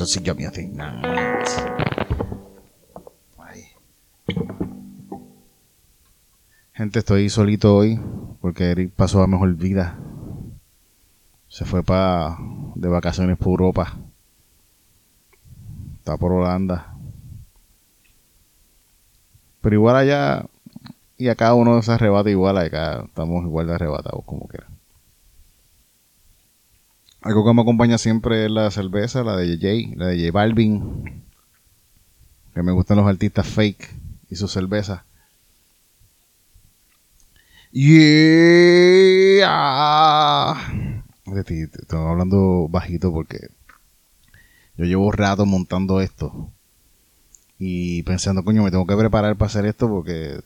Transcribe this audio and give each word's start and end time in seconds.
Calzoncillo 0.00 0.34
Music 0.34 0.70
Night. 0.72 1.48
Ay. 3.36 3.64
Gente, 6.72 7.00
estoy 7.00 7.28
solito 7.28 7.76
hoy 7.76 8.00
porque 8.40 8.70
Eric 8.70 8.94
pasó 8.94 9.22
a 9.22 9.26
mejor 9.26 9.54
vida. 9.56 9.98
Se 11.48 11.66
fue 11.66 11.82
para 11.82 12.38
de 12.76 12.88
vacaciones 12.88 13.36
por 13.36 13.60
Europa. 13.60 13.98
Está 15.98 16.16
por 16.16 16.32
Holanda. 16.32 16.94
Pero 19.60 19.74
igual 19.74 19.96
allá 19.96 20.46
y 21.18 21.28
acá 21.28 21.52
uno 21.52 21.82
se 21.82 21.92
arrebata 21.92 22.30
igual, 22.30 22.56
acá 22.56 23.04
estamos 23.06 23.44
igual 23.44 23.66
de 23.66 23.74
arrebatados 23.74 24.24
como 24.24 24.48
quiera. 24.48 24.66
Algo 27.22 27.44
que 27.44 27.52
me 27.52 27.60
acompaña 27.60 27.98
siempre 27.98 28.46
es 28.46 28.50
la 28.50 28.70
cerveza, 28.70 29.22
la 29.22 29.36
de 29.36 29.56
J, 29.56 29.94
la 29.96 30.06
de 30.06 30.18
J 30.18 30.32
Balvin. 30.32 31.24
Que 32.54 32.62
me 32.62 32.72
gustan 32.72 32.96
los 32.96 33.06
artistas 33.06 33.46
fake 33.46 33.94
y 34.30 34.36
sus 34.36 34.50
cervezas. 34.52 35.02
Yeah. 37.72 39.46
Estoy, 41.36 41.68
estoy 41.72 41.98
hablando 41.98 42.66
bajito 42.68 43.12
porque 43.12 43.50
yo 44.76 44.86
llevo 44.86 45.12
rato 45.12 45.44
montando 45.44 46.00
esto. 46.00 46.50
Y 47.58 48.02
pensando, 48.04 48.42
coño, 48.42 48.62
me 48.62 48.70
tengo 48.70 48.86
que 48.86 48.96
preparar 48.96 49.36
para 49.36 49.48
hacer 49.48 49.66
esto 49.66 49.88
porque 49.88 50.40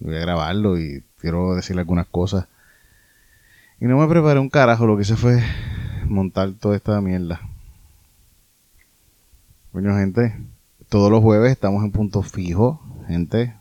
voy 0.00 0.16
a 0.16 0.20
grabarlo 0.20 0.76
y 0.76 1.04
quiero 1.18 1.54
decirle 1.54 1.82
algunas 1.82 2.08
cosas. 2.08 2.48
Y 3.80 3.84
no 3.84 3.96
me 3.96 4.08
preparé 4.08 4.40
un 4.40 4.50
carajo, 4.50 4.86
lo 4.86 4.96
que 4.96 5.02
hice 5.02 5.14
fue 5.14 5.40
montar 6.08 6.52
toda 6.52 6.76
esta 6.76 7.00
mierda. 7.00 7.40
Coño, 9.72 9.96
gente, 9.96 10.36
todos 10.88 11.10
los 11.10 11.22
jueves 11.22 11.52
estamos 11.52 11.84
en 11.84 11.92
punto 11.92 12.22
fijo, 12.22 12.80
gente. 13.06 13.54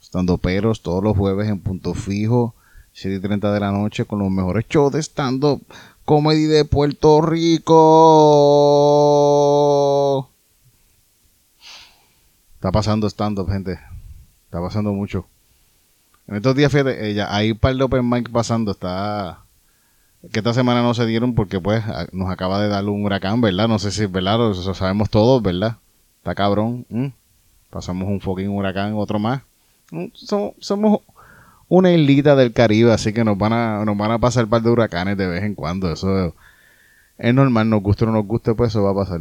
Estando 0.00 0.38
peros, 0.38 0.82
todos 0.82 1.04
los 1.04 1.16
jueves 1.16 1.48
en 1.48 1.60
punto 1.60 1.94
fijo, 1.94 2.54
7 2.92 3.16
y 3.16 3.20
30 3.20 3.52
de 3.52 3.60
la 3.60 3.70
noche, 3.70 4.04
con 4.06 4.20
los 4.20 4.30
mejores 4.30 4.66
shows 4.68 4.92
de 4.92 5.02
stand-up 5.02 5.62
comedy 6.04 6.46
de 6.46 6.64
Puerto 6.64 7.20
Rico. 7.20 7.78
Está 12.54 12.72
pasando 12.72 13.08
stand-up, 13.08 13.48
gente. 13.48 13.78
Está 14.46 14.60
pasando 14.60 14.92
mucho. 14.92 15.26
En 16.26 16.36
estos 16.36 16.56
días, 16.56 16.72
fíjate, 16.72 17.10
eh, 17.10 17.14
ya 17.14 17.34
hay 17.34 17.52
un 17.52 17.58
par 17.58 17.76
de 17.76 17.82
open 17.84 18.08
mic 18.08 18.28
pasando. 18.30 18.72
Está. 18.72 19.44
Que 20.32 20.40
esta 20.40 20.52
semana 20.52 20.82
no 20.82 20.92
se 20.92 21.06
dieron 21.06 21.34
porque, 21.34 21.60
pues, 21.60 21.82
nos 22.12 22.30
acaba 22.30 22.60
de 22.60 22.68
dar 22.68 22.84
un 22.84 23.04
huracán, 23.04 23.40
¿verdad? 23.40 23.68
No 23.68 23.78
sé 23.78 23.90
si 23.90 24.02
es 24.04 24.12
verdad, 24.12 24.50
eso 24.50 24.74
sabemos 24.74 25.08
todos, 25.08 25.42
¿verdad? 25.42 25.76
Está 26.18 26.34
cabrón. 26.34 26.84
¿m? 26.90 27.12
Pasamos 27.70 28.08
un 28.08 28.20
fucking 28.20 28.50
huracán, 28.50 28.94
otro 28.96 29.18
más. 29.18 29.42
Mm, 29.90 30.06
Somos, 30.12 30.52
somos 30.58 31.00
una 31.68 31.90
islita 31.92 32.36
del 32.36 32.52
Caribe, 32.52 32.92
así 32.92 33.12
que 33.12 33.24
nos 33.24 33.38
van 33.38 33.52
a, 33.54 33.84
nos 33.84 33.96
van 33.96 34.10
a 34.10 34.18
pasar 34.18 34.44
un 34.44 34.50
par 34.50 34.62
de 34.62 34.70
huracanes 34.70 35.16
de 35.16 35.26
vez 35.26 35.42
en 35.42 35.54
cuando. 35.54 35.90
Eso 35.90 36.34
es 37.16 37.34
normal, 37.34 37.70
nos 37.70 37.82
guste 37.82 38.04
o 38.04 38.08
no 38.08 38.12
nos 38.12 38.26
guste, 38.26 38.54
pues 38.54 38.70
eso 38.70 38.82
va 38.82 38.90
a 38.90 38.94
pasar. 38.94 39.20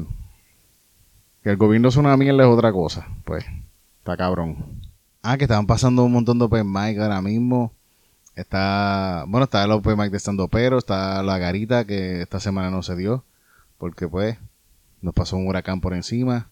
Que 1.43 1.51
el 1.51 1.57
gobierno 1.57 1.87
es 1.87 1.95
una 1.95 2.17
mierda 2.17 2.43
es 2.43 2.49
otra 2.49 2.73
cosa. 2.73 3.07
Pues, 3.23 3.45
está 3.99 4.17
cabrón. 4.17 4.57
Ah, 5.21 5.37
que 5.37 5.45
estaban 5.45 5.67
pasando 5.67 6.03
un 6.03 6.11
montón 6.11 6.39
de 6.39 6.45
open 6.45 6.69
mic 6.69 6.99
ahora 6.99 7.21
mismo. 7.21 7.71
Está, 8.39 9.25
bueno, 9.27 9.43
está 9.43 9.65
el 9.65 9.71
open 9.71 9.97
mic 9.97 10.11
de 10.11 10.17
estando 10.17 10.47
pero, 10.47 10.77
está 10.77 11.21
la 11.23 11.37
garita 11.37 11.85
que 11.85 12.21
esta 12.21 12.39
semana 12.39 12.71
no 12.71 12.83
se 12.83 12.95
dio. 12.95 13.25
Porque 13.77 14.07
pues, 14.07 14.37
nos 15.01 15.13
pasó 15.13 15.35
un 15.35 15.47
huracán 15.47 15.81
por 15.81 15.93
encima. 15.93 16.47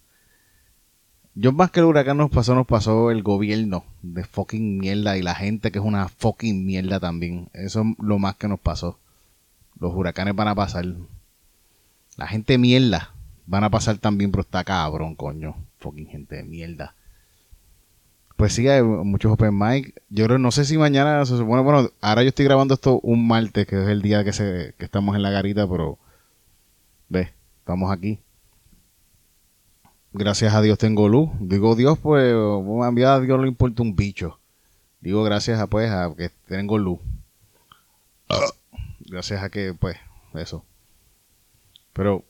Yo 1.33 1.53
más 1.53 1.71
que 1.71 1.79
el 1.79 1.85
huracán 1.85 2.17
nos 2.17 2.29
pasó, 2.29 2.55
nos 2.55 2.67
pasó 2.67 3.09
el 3.09 3.23
gobierno 3.23 3.85
de 4.01 4.25
fucking 4.25 4.79
mierda 4.79 5.17
y 5.17 5.21
la 5.21 5.35
gente 5.35 5.71
que 5.71 5.79
es 5.79 5.85
una 5.85 6.09
fucking 6.09 6.65
mierda 6.65 6.99
también. 6.99 7.47
Eso 7.53 7.81
es 7.81 8.03
lo 8.03 8.19
más 8.19 8.35
que 8.35 8.49
nos 8.49 8.59
pasó. 8.59 8.99
Los 9.79 9.93
huracanes 9.93 10.35
van 10.35 10.49
a 10.49 10.55
pasar. 10.55 10.85
La 12.17 12.27
gente 12.27 12.57
mierda 12.57 13.13
van 13.45 13.63
a 13.63 13.69
pasar 13.69 13.97
también, 13.97 14.31
pero 14.31 14.41
está 14.41 14.65
cabrón, 14.65 15.15
coño. 15.15 15.55
Fucking 15.79 16.07
gente 16.07 16.35
de 16.35 16.43
mierda. 16.43 16.95
Pues 18.37 18.53
sí, 18.53 18.67
hay 18.69 18.83
muchos 18.83 19.31
open 19.33 19.57
mic. 19.57 20.01
Yo 20.09 20.25
creo, 20.25 20.37
no 20.37 20.51
sé 20.51 20.63
si 20.65 20.77
mañana 20.77 21.25
se 21.25 21.37
supone, 21.37 21.61
bueno, 21.63 21.89
ahora 22.01 22.23
yo 22.23 22.29
estoy 22.29 22.45
grabando 22.45 22.75
esto 22.75 22.99
un 23.01 23.27
martes, 23.27 23.67
que 23.67 23.81
es 23.81 23.89
el 23.89 24.01
día 24.01 24.23
que, 24.23 24.31
se, 24.33 24.73
que 24.77 24.85
estamos 24.85 25.15
en 25.15 25.23
la 25.23 25.31
garita, 25.31 25.67
pero 25.67 25.97
ve, 27.09 27.33
estamos 27.59 27.91
aquí. 27.91 28.19
Gracias 30.13 30.53
a 30.53 30.61
Dios 30.61 30.77
tengo 30.77 31.07
luz. 31.09 31.29
Digo 31.39 31.75
Dios, 31.75 31.97
pues, 31.99 32.33
a 32.33 32.91
mí 32.91 33.03
a 33.03 33.19
Dios 33.19 33.39
le 33.41 33.47
importa 33.47 33.81
un 33.83 33.95
bicho. 33.95 34.39
Digo 35.01 35.23
gracias 35.23 35.59
a, 35.59 35.67
pues, 35.67 35.91
a 35.91 36.13
que 36.15 36.29
tengo 36.47 36.77
luz. 36.77 36.99
Gracias 38.99 39.41
a 39.43 39.49
que, 39.49 39.73
pues, 39.73 39.97
eso. 40.35 40.63
Pero 41.93 42.23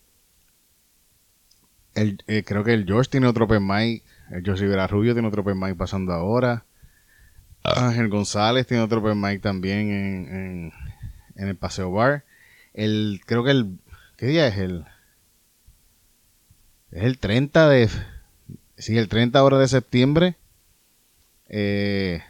El, 1.95 2.23
eh, 2.27 2.43
creo 2.45 2.63
que 2.63 2.73
el 2.73 2.85
George 2.85 3.09
tiene 3.11 3.27
otro 3.27 3.45
open 3.45 3.65
mic. 3.67 4.03
El 4.31 4.43
George 4.43 4.63
Rivera 4.63 4.87
Rubio 4.87 5.13
tiene 5.13 5.27
otro 5.27 5.41
open 5.41 5.77
pasando 5.77 6.13
ahora. 6.13 6.65
Ángel 7.63 8.09
González 8.09 8.67
tiene 8.67 8.83
otro 8.83 8.99
open 8.99 9.41
también 9.41 9.91
en, 9.91 10.73
en, 11.35 11.47
el 11.47 11.55
Paseo 11.55 11.91
Bar. 11.91 12.23
El, 12.73 13.21
creo 13.25 13.43
que 13.43 13.51
el... 13.51 13.79
¿Qué 14.17 14.27
día 14.27 14.47
es 14.47 14.57
el...? 14.57 14.85
Es 16.91 17.03
el 17.03 17.17
30 17.19 17.69
de... 17.69 17.89
Sí, 18.77 18.97
el 18.97 19.07
30 19.07 19.39
ahora 19.39 19.57
de 19.57 19.67
septiembre. 19.67 20.35
Eh, 21.49 22.21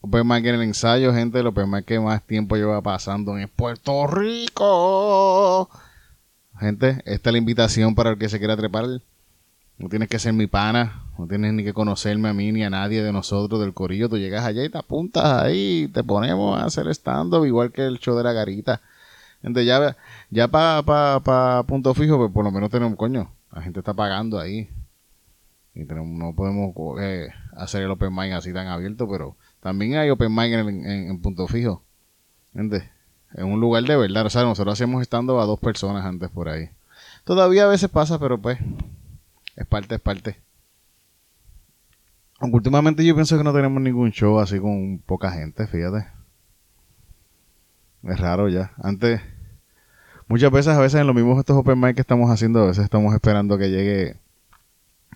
Open 0.00 0.30
en 0.30 0.46
el 0.46 0.62
ensayo, 0.62 1.12
gente. 1.12 1.42
Lo 1.42 1.50
Open 1.50 1.82
que 1.84 1.98
más 1.98 2.22
tiempo 2.22 2.56
lleva 2.56 2.80
pasando 2.82 3.36
en 3.36 3.48
Puerto 3.48 4.06
Rico. 4.06 5.68
Gente, 6.58 7.02
esta 7.04 7.30
es 7.30 7.32
la 7.32 7.38
invitación 7.38 7.94
para 7.94 8.10
el 8.10 8.18
que 8.18 8.28
se 8.28 8.38
quiera 8.38 8.56
trepar. 8.56 8.84
No 9.78 9.88
tienes 9.88 10.08
que 10.08 10.18
ser 10.18 10.32
mi 10.32 10.46
pana. 10.46 11.04
No 11.18 11.26
tienes 11.26 11.52
ni 11.52 11.64
que 11.64 11.72
conocerme 11.72 12.28
a 12.28 12.34
mí 12.34 12.52
ni 12.52 12.64
a 12.64 12.70
nadie 12.70 13.02
de 13.02 13.12
nosotros 13.12 13.60
del 13.60 13.74
corillo. 13.74 14.08
Tú 14.08 14.18
llegas 14.18 14.44
allá 14.44 14.64
y 14.64 14.68
te 14.68 14.78
apuntas 14.78 15.24
ahí. 15.24 15.88
Te 15.92 16.04
ponemos 16.04 16.60
a 16.60 16.66
hacer 16.66 16.88
stand-up 16.88 17.44
igual 17.44 17.72
que 17.72 17.86
el 17.86 17.98
show 17.98 18.16
de 18.16 18.24
la 18.24 18.32
garita. 18.32 18.80
Gente, 19.42 19.64
ya, 19.64 19.96
ya 20.30 20.48
para 20.48 20.82
pa, 20.82 21.20
pa 21.20 21.62
punto 21.62 21.94
fijo, 21.94 22.18
pues 22.18 22.32
por 22.32 22.44
lo 22.44 22.50
menos 22.50 22.70
tenemos, 22.70 22.96
coño, 22.96 23.30
la 23.52 23.62
gente 23.62 23.78
está 23.78 23.94
pagando 23.94 24.40
ahí. 24.40 24.68
Y 25.74 25.84
tenemos, 25.84 26.08
no 26.08 26.34
podemos 26.34 26.74
eh, 27.00 27.28
hacer 27.52 27.82
el 27.82 27.90
open 27.90 28.12
mic 28.12 28.32
así 28.32 28.52
tan 28.52 28.66
abierto, 28.66 29.08
pero 29.08 29.36
también 29.60 29.94
hay 29.96 30.10
open 30.10 30.34
mic 30.34 30.52
en, 30.52 30.84
en, 30.86 31.20
punto 31.20 31.46
fijo. 31.46 31.84
Gente, 32.52 32.90
en 33.34 33.46
un 33.46 33.60
lugar 33.60 33.84
de 33.84 33.96
verdad. 33.96 34.26
O 34.26 34.30
sea, 34.30 34.42
nosotros 34.42 34.72
hacemos 34.72 35.02
estando 35.02 35.40
a 35.40 35.46
dos 35.46 35.60
personas 35.60 36.04
antes 36.04 36.30
por 36.30 36.48
ahí. 36.48 36.70
Todavía 37.24 37.64
a 37.64 37.68
veces 37.68 37.88
pasa, 37.88 38.18
pero 38.18 38.38
pues, 38.38 38.58
es 39.58 39.66
parte, 39.66 39.96
es 39.96 40.00
parte. 40.00 40.40
Aunque 42.38 42.56
últimamente 42.56 43.04
yo 43.04 43.14
pienso 43.14 43.36
que 43.36 43.42
no 43.42 43.52
tenemos 43.52 43.82
ningún 43.82 44.12
show 44.12 44.38
así 44.38 44.60
con 44.60 45.00
poca 45.04 45.32
gente, 45.32 45.66
fíjate. 45.66 46.06
Es 48.04 48.20
raro 48.20 48.48
ya. 48.48 48.72
Antes, 48.80 49.20
muchas 50.28 50.52
veces, 50.52 50.74
a 50.74 50.80
veces 50.80 51.00
en 51.00 51.08
los 51.08 51.16
mismos 51.16 51.40
estos 51.40 51.56
open 51.56 51.80
mic 51.80 51.96
que 51.96 52.00
estamos 52.00 52.30
haciendo, 52.30 52.62
a 52.62 52.66
veces 52.66 52.84
estamos 52.84 53.12
esperando 53.12 53.58
que 53.58 53.68
llegue, 53.68 54.20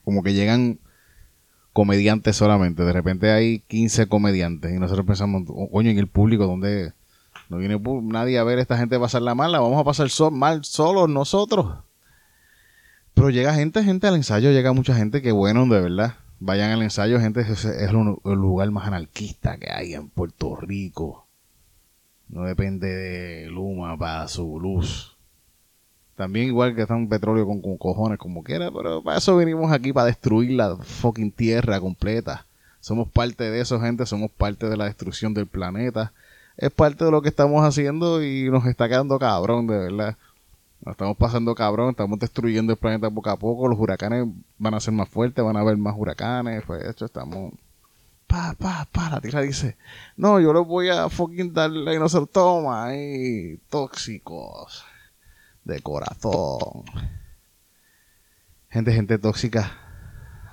como 0.03 0.25
que 0.25 0.35
llegan 0.35 0.81
comediantes 1.73 2.35
solamente. 2.35 2.83
De 2.83 2.93
repente 2.93 3.31
hay 3.31 3.61
15 3.61 4.09
comediantes 4.09 4.75
y 4.75 4.81
nosotros 4.81 5.07
pensamos, 5.07 5.45
coño, 5.71 5.91
en 5.91 5.99
el 5.99 6.09
público, 6.09 6.49
donde 6.49 6.95
no 7.49 7.59
viene 7.59 7.81
nadie 8.03 8.41
a 8.41 8.45
ver 8.45 8.59
a 8.59 8.63
esta 8.63 8.77
gente 8.77 8.99
pasar 8.99 9.23
la 9.23 9.37
mala, 9.37 9.61
vamos 9.61 9.81
a 9.81 9.85
pasar 9.85 10.09
mal 10.33 10.65
solos 10.65 11.09
nosotros. 11.09 11.77
Pero 13.15 13.31
llega 13.31 13.55
gente, 13.55 13.85
gente 13.85 14.07
al 14.07 14.17
ensayo, 14.17 14.51
llega 14.51 14.73
mucha 14.73 14.95
gente 14.95 15.23
que 15.23 15.33
bueno, 15.33 15.67
de 15.67 15.81
verdad. 15.81 16.15
Vayan 16.41 16.71
al 16.73 16.83
ensayo, 16.83 17.21
gente, 17.21 17.43
es 17.43 17.65
el 17.65 17.93
lugar 17.93 18.71
más 18.71 18.87
anarquista 18.87 19.59
que 19.59 19.71
hay 19.71 19.95
en 19.95 20.09
Puerto 20.09 20.57
Rico. 20.57 21.27
No 22.29 22.45
depende 22.45 22.89
de 22.89 23.51
Luma 23.51 23.97
para 23.97 24.27
su 24.27 24.59
luz. 24.59 25.17
También 26.17 26.47
igual 26.47 26.75
que 26.75 26.83
está 26.83 26.95
un 26.95 27.09
petróleo 27.09 27.47
con, 27.47 27.61
cojones 27.77 28.19
como 28.19 28.43
quiera, 28.43 28.71
pero 28.71 29.03
para 29.03 29.19
eso 29.19 29.37
venimos 29.37 29.71
aquí, 29.73 29.93
para 29.93 30.07
destruir 30.07 30.53
la 30.53 30.77
fucking 30.77 31.33
tierra 31.33 31.81
completa. 31.81 32.47
Somos 32.81 33.09
parte 33.09 33.51
de 33.51 33.61
eso, 33.61 33.81
gente, 33.81 34.07
somos 34.07 34.31
parte 34.31 34.69
de 34.69 34.77
la 34.77 34.87
destrucción 34.87 35.35
del 35.35 35.47
planeta. 35.47 36.13
Es 36.57 36.71
parte 36.71 37.05
de 37.05 37.11
lo 37.11 37.23
que 37.23 37.29
estamos 37.29 37.65
haciendo 37.65 38.23
y 38.23 38.51
nos 38.51 38.67
está 38.67 38.89
quedando 38.89 39.19
cabrón, 39.19 39.67
de 39.67 39.79
verdad. 39.79 40.17
Nos 40.85 40.95
estamos 40.95 41.17
pasando 41.17 41.55
cabrón, 41.55 41.91
estamos 41.91 42.19
destruyendo 42.19 42.73
el 42.73 42.79
planeta 42.79 43.11
poco 43.11 43.31
a 43.31 43.39
poco, 43.39 43.69
los 43.69 43.79
huracanes 43.79 44.27
van 44.59 44.75
a 44.75 44.81
ser 44.81 44.95
más 44.95 45.09
fuertes, 45.09 45.45
van 45.45 45.57
a 45.57 45.61
haber 45.61 45.77
más 45.77 45.95
huracanes, 45.97 46.65
pues 46.67 46.85
hecho 46.85 47.05
estamos 47.05 47.53
pa, 48.33 48.55
pa, 48.59 48.89
pa, 48.91 49.11
la 49.11 49.21
tierra 49.21 49.43
dice, 49.43 49.77
no, 50.17 50.41
yo 50.41 50.55
les 50.55 50.67
voy 50.67 50.89
a 50.89 51.11
fucking 51.11 51.53
darle 51.53 51.95
y 51.95 51.99
no 51.99 52.09
se 52.09 52.27
toma, 52.27 52.87
ahí, 52.87 53.59
tóxicos, 53.69 54.85
de 55.65 55.81
corazón. 55.83 56.85
Gente, 58.71 58.93
gente 58.93 59.19
tóxica, 59.19 59.73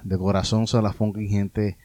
de 0.03 0.17
corazón 0.17 0.67
son 0.67 0.83
las 0.83 0.95
fucking 0.95 1.29
gente 1.29 1.77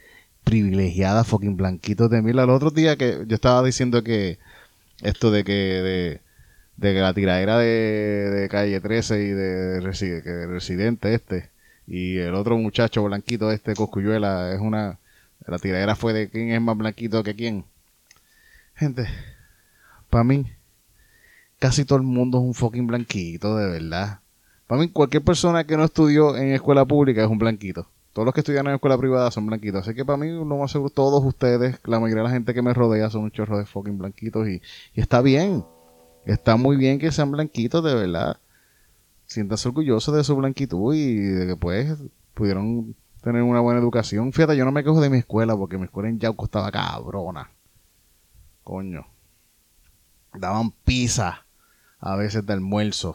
privilegiada, 0.42 1.22
fucking 1.22 1.56
blanquitos 1.56 2.10
de 2.10 2.22
mil. 2.22 2.40
El 2.40 2.50
otro 2.50 2.70
día 2.70 2.96
que 2.96 3.24
yo 3.28 3.34
estaba 3.36 3.62
diciendo 3.62 4.02
que 4.02 4.38
esto 5.00 5.30
de 5.30 5.44
que, 5.44 5.52
de, 5.52 6.20
de 6.76 6.94
que 6.94 7.00
la 7.00 7.14
tiradera 7.14 7.58
de, 7.58 8.48
calle 8.50 8.80
13 8.80 9.22
y 9.22 9.28
de, 9.28 9.80
de 9.80 10.46
residente 10.46 11.14
este, 11.14 11.50
y 11.86 12.18
el 12.18 12.34
otro 12.34 12.56
muchacho 12.58 13.04
blanquito 13.04 13.52
este, 13.52 13.74
Coscuyuela, 13.74 14.52
es 14.52 14.60
una 14.60 14.98
la 15.46 15.58
tiradera 15.58 15.94
fue 15.94 16.12
de 16.14 16.30
quién 16.30 16.52
es 16.52 16.60
más 16.60 16.76
blanquito 16.76 17.22
que 17.22 17.34
quién. 17.34 17.64
Gente, 18.74 19.06
para 20.08 20.24
mí, 20.24 20.46
casi 21.58 21.84
todo 21.84 21.98
el 21.98 22.04
mundo 22.04 22.38
es 22.38 22.44
un 22.44 22.54
fucking 22.54 22.86
blanquito, 22.86 23.56
de 23.56 23.68
verdad. 23.68 24.20
Para 24.66 24.80
mí, 24.80 24.88
cualquier 24.88 25.22
persona 25.22 25.64
que 25.64 25.76
no 25.76 25.84
estudió 25.84 26.36
en 26.36 26.52
escuela 26.52 26.84
pública 26.86 27.22
es 27.22 27.28
un 27.28 27.38
blanquito. 27.38 27.86
Todos 28.14 28.24
los 28.26 28.34
que 28.34 28.40
estudian 28.40 28.66
en 28.68 28.74
escuela 28.74 28.96
privada 28.96 29.30
son 29.30 29.46
blanquitos. 29.46 29.82
Así 29.82 29.94
que 29.94 30.04
para 30.04 30.16
mí, 30.16 30.28
lo 30.30 30.44
más 30.44 30.70
seguro, 30.70 30.88
todos 30.90 31.22
ustedes, 31.24 31.78
la 31.84 32.00
mayoría 32.00 32.22
de 32.22 32.28
la 32.28 32.34
gente 32.34 32.54
que 32.54 32.62
me 32.62 32.72
rodea 32.72 33.10
son 33.10 33.24
un 33.24 33.30
chorro 33.30 33.58
de 33.58 33.66
fucking 33.66 33.98
blanquitos. 33.98 34.48
Y, 34.48 34.62
y 34.94 35.00
está 35.00 35.20
bien. 35.20 35.64
Está 36.26 36.56
muy 36.56 36.76
bien 36.76 36.98
que 36.98 37.12
sean 37.12 37.30
blanquitos, 37.30 37.84
de 37.84 37.94
verdad. 37.94 38.38
Siéntanse 39.26 39.68
orgullosos 39.68 40.14
de 40.14 40.24
su 40.24 40.36
blanquitud 40.36 40.94
y 40.94 41.16
de 41.16 41.46
que 41.46 41.56
pues 41.56 41.98
pudieron 42.34 42.94
tener 43.22 43.42
una 43.42 43.60
buena 43.60 43.80
educación. 43.80 44.32
Fíjate, 44.32 44.56
yo 44.56 44.64
no 44.64 44.72
me 44.72 44.84
quejo 44.84 45.00
de 45.00 45.10
mi 45.10 45.18
escuela 45.18 45.56
porque 45.56 45.78
mi 45.78 45.84
escuela 45.84 46.08
en 46.08 46.18
Yauco 46.18 46.44
estaba 46.44 46.70
cabrona. 46.70 47.50
Coño. 48.62 49.06
Daban 50.34 50.72
pizza 50.84 51.44
a 52.00 52.16
veces 52.16 52.44
de 52.44 52.52
almuerzo. 52.52 53.14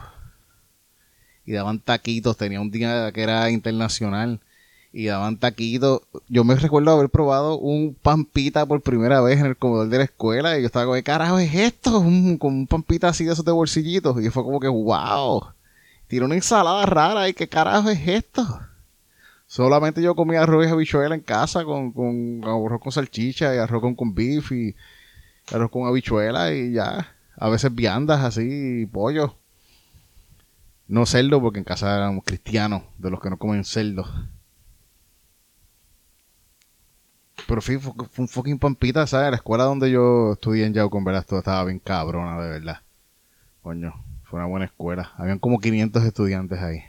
Y 1.45 1.53
daban 1.53 1.79
taquitos. 1.79 2.37
Tenía 2.37 2.61
un 2.61 2.71
día 2.71 3.11
que 3.11 3.21
era 3.21 3.49
internacional. 3.49 4.41
Y 4.91 5.05
daban 5.05 5.37
taquitos. 5.37 6.01
Yo 6.27 6.43
me 6.43 6.55
recuerdo 6.55 6.91
haber 6.91 7.09
probado 7.09 7.57
un 7.59 7.95
pampita 8.01 8.65
por 8.65 8.81
primera 8.81 9.21
vez 9.21 9.39
en 9.39 9.45
el 9.45 9.57
comedor 9.57 9.87
de 9.89 9.99
la 9.99 10.03
escuela. 10.05 10.57
Y 10.57 10.61
yo 10.61 10.67
estaba 10.67 10.85
como, 10.85 10.95
¿qué 10.95 11.03
carajo 11.03 11.37
es 11.39 11.53
esto? 11.53 11.99
Un, 11.99 12.37
con 12.37 12.53
un 12.53 12.67
pampita 12.67 13.09
así 13.09 13.23
de 13.23 13.33
esos 13.33 13.45
de 13.45 13.51
bolsillitos. 13.51 14.19
Y 14.21 14.29
fue 14.29 14.43
como 14.43 14.59
que, 14.59 14.67
wow. 14.67 15.43
Tiene 16.07 16.25
una 16.25 16.35
ensalada 16.35 16.85
rara. 16.85 17.29
¿Y 17.29 17.33
qué 17.33 17.47
carajo 17.47 17.89
es 17.89 18.07
esto? 18.07 18.61
Solamente 19.49 20.01
yo 20.01 20.15
comía 20.15 20.43
arroz 20.43 20.67
y 20.67 20.69
habichuela 20.69 21.15
en 21.15 21.21
casa 21.21 21.63
con, 21.63 21.91
con 21.91 22.41
arroz 22.43 22.81
con 22.81 22.91
salchicha 22.91 23.55
y 23.55 23.57
arroz 23.57 23.81
con, 23.81 23.95
con 23.95 24.13
beef 24.13 24.51
y 24.51 24.75
arroz 25.51 25.71
con 25.71 25.87
habichuela 25.87 26.53
y 26.53 26.73
ya. 26.73 27.15
A 27.35 27.49
veces 27.49 27.73
viandas 27.73 28.23
así, 28.23 28.85
pollo. 28.91 29.35
No 30.87 31.05
cerdo 31.05 31.41
porque 31.41 31.59
en 31.59 31.65
casa 31.65 31.95
éramos 31.95 32.23
cristianos, 32.25 32.83
de 32.97 33.09
los 33.09 33.19
que 33.19 33.29
no 33.29 33.37
comen 33.37 33.63
cerdo. 33.63 34.05
Pero 37.47 37.61
fue, 37.61 37.79
fue 37.79 37.93
un 38.17 38.27
fucking 38.27 38.59
pampita, 38.59 39.05
¿sabes? 39.07 39.31
La 39.31 39.37
escuela 39.37 39.63
donde 39.63 39.91
yo 39.91 40.33
estudié 40.33 40.65
en 40.65 40.73
Yauco, 40.73 40.97
en 40.97 41.03
verdad, 41.03 41.25
todo 41.27 41.39
estaba 41.39 41.63
bien 41.65 41.79
cabrona, 41.79 42.41
de 42.41 42.49
verdad. 42.49 42.81
Coño, 43.61 43.93
fue 44.23 44.39
una 44.39 44.47
buena 44.47 44.65
escuela. 44.65 45.11
Habían 45.17 45.39
como 45.39 45.59
500 45.59 46.03
estudiantes 46.03 46.59
ahí. 46.59 46.83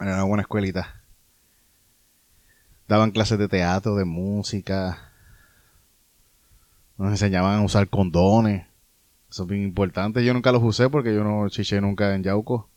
Era 0.00 0.14
una 0.14 0.24
buena 0.24 0.42
escuelita. 0.42 1.00
Daban 2.88 3.10
clases 3.10 3.38
de 3.38 3.48
teatro, 3.48 3.94
de 3.94 4.04
música. 4.04 5.12
Nos 6.98 7.10
enseñaban 7.10 7.60
a 7.60 7.64
usar 7.64 7.88
condones. 7.88 8.66
Eso 9.30 9.44
es 9.44 9.48
bien 9.48 9.62
importante. 9.62 10.24
Yo 10.24 10.34
nunca 10.34 10.52
los 10.52 10.62
usé 10.62 10.90
porque 10.90 11.14
yo 11.14 11.24
no 11.24 11.48
chiché 11.48 11.80
nunca 11.80 12.14
en 12.14 12.22
Yauco. 12.22 12.68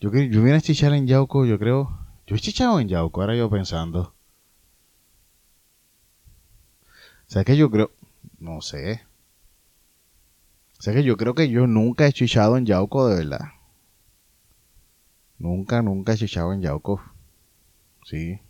Yo, 0.00 0.10
yo 0.10 0.42
vine 0.42 0.56
a 0.56 0.60
chichar 0.60 0.94
en 0.94 1.06
Yauco, 1.06 1.44
yo 1.44 1.58
creo. 1.58 1.98
Yo 2.26 2.36
he 2.36 2.38
chichado 2.38 2.80
en 2.80 2.88
Yauco, 2.88 3.20
ahora 3.20 3.36
yo 3.36 3.50
pensando. 3.50 4.14
O 7.28 7.30
sea 7.30 7.44
que 7.44 7.56
yo 7.56 7.70
creo. 7.70 7.90
No 8.38 8.62
sé. 8.62 9.02
O 10.78 10.82
sea 10.82 10.94
que 10.94 11.02
yo 11.02 11.16
creo 11.16 11.34
que 11.34 11.48
yo 11.50 11.66
nunca 11.66 12.06
he 12.06 12.12
chichado 12.12 12.56
en 12.56 12.64
Yauco 12.64 13.08
de 13.08 13.16
verdad. 13.16 13.48
Nunca, 15.38 15.82
nunca 15.82 16.12
he 16.12 16.16
chichado 16.16 16.52
en 16.52 16.62
Yauco. 16.62 17.02
Sí. 18.04 18.40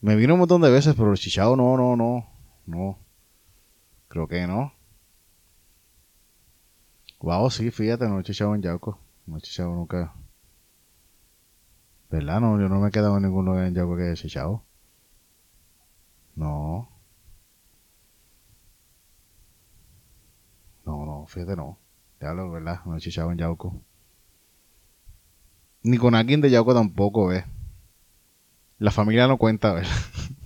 Me 0.00 0.16
vino 0.16 0.34
un 0.34 0.40
montón 0.40 0.60
de 0.60 0.70
veces, 0.70 0.94
pero 0.96 1.12
el 1.12 1.18
chichado 1.18 1.56
no, 1.56 1.76
no, 1.76 1.96
no. 1.96 2.26
No. 2.66 2.98
Creo 4.08 4.26
que 4.26 4.46
no. 4.46 4.72
Wow, 7.20 7.50
sí, 7.50 7.70
fíjate, 7.70 8.08
no 8.08 8.20
he 8.20 8.22
chichado 8.24 8.54
en 8.54 8.62
Yauco. 8.62 8.98
No 9.26 9.38
he 9.38 9.40
chichado 9.40 9.70
nunca. 9.70 10.14
¿Verdad? 12.10 12.40
No, 12.40 12.60
yo 12.60 12.68
no 12.68 12.80
me 12.80 12.88
he 12.88 12.90
quedado 12.90 13.16
en 13.16 13.22
ningún 13.22 13.44
lugar 13.46 13.66
en 13.66 13.74
Yauco 13.74 13.96
que 13.96 14.04
haya 14.04 14.14
chichado. 14.14 14.62
No. 16.36 16.88
No, 20.84 21.06
no, 21.06 21.23
fíjate, 21.34 21.56
no. 21.56 21.78
Te 22.18 22.26
hablo, 22.26 22.50
¿verdad? 22.50 22.80
No 22.86 22.96
he 22.96 23.00
chichado 23.00 23.30
en 23.32 23.38
Yauco. 23.38 23.82
Ni 25.82 25.98
con 25.98 26.14
alguien 26.14 26.40
de 26.40 26.50
Yauco 26.50 26.72
tampoco, 26.72 27.26
¿ves? 27.26 27.44
La 28.78 28.90
familia 28.90 29.26
no 29.26 29.36
cuenta, 29.36 29.72
¿ves? 29.72 29.88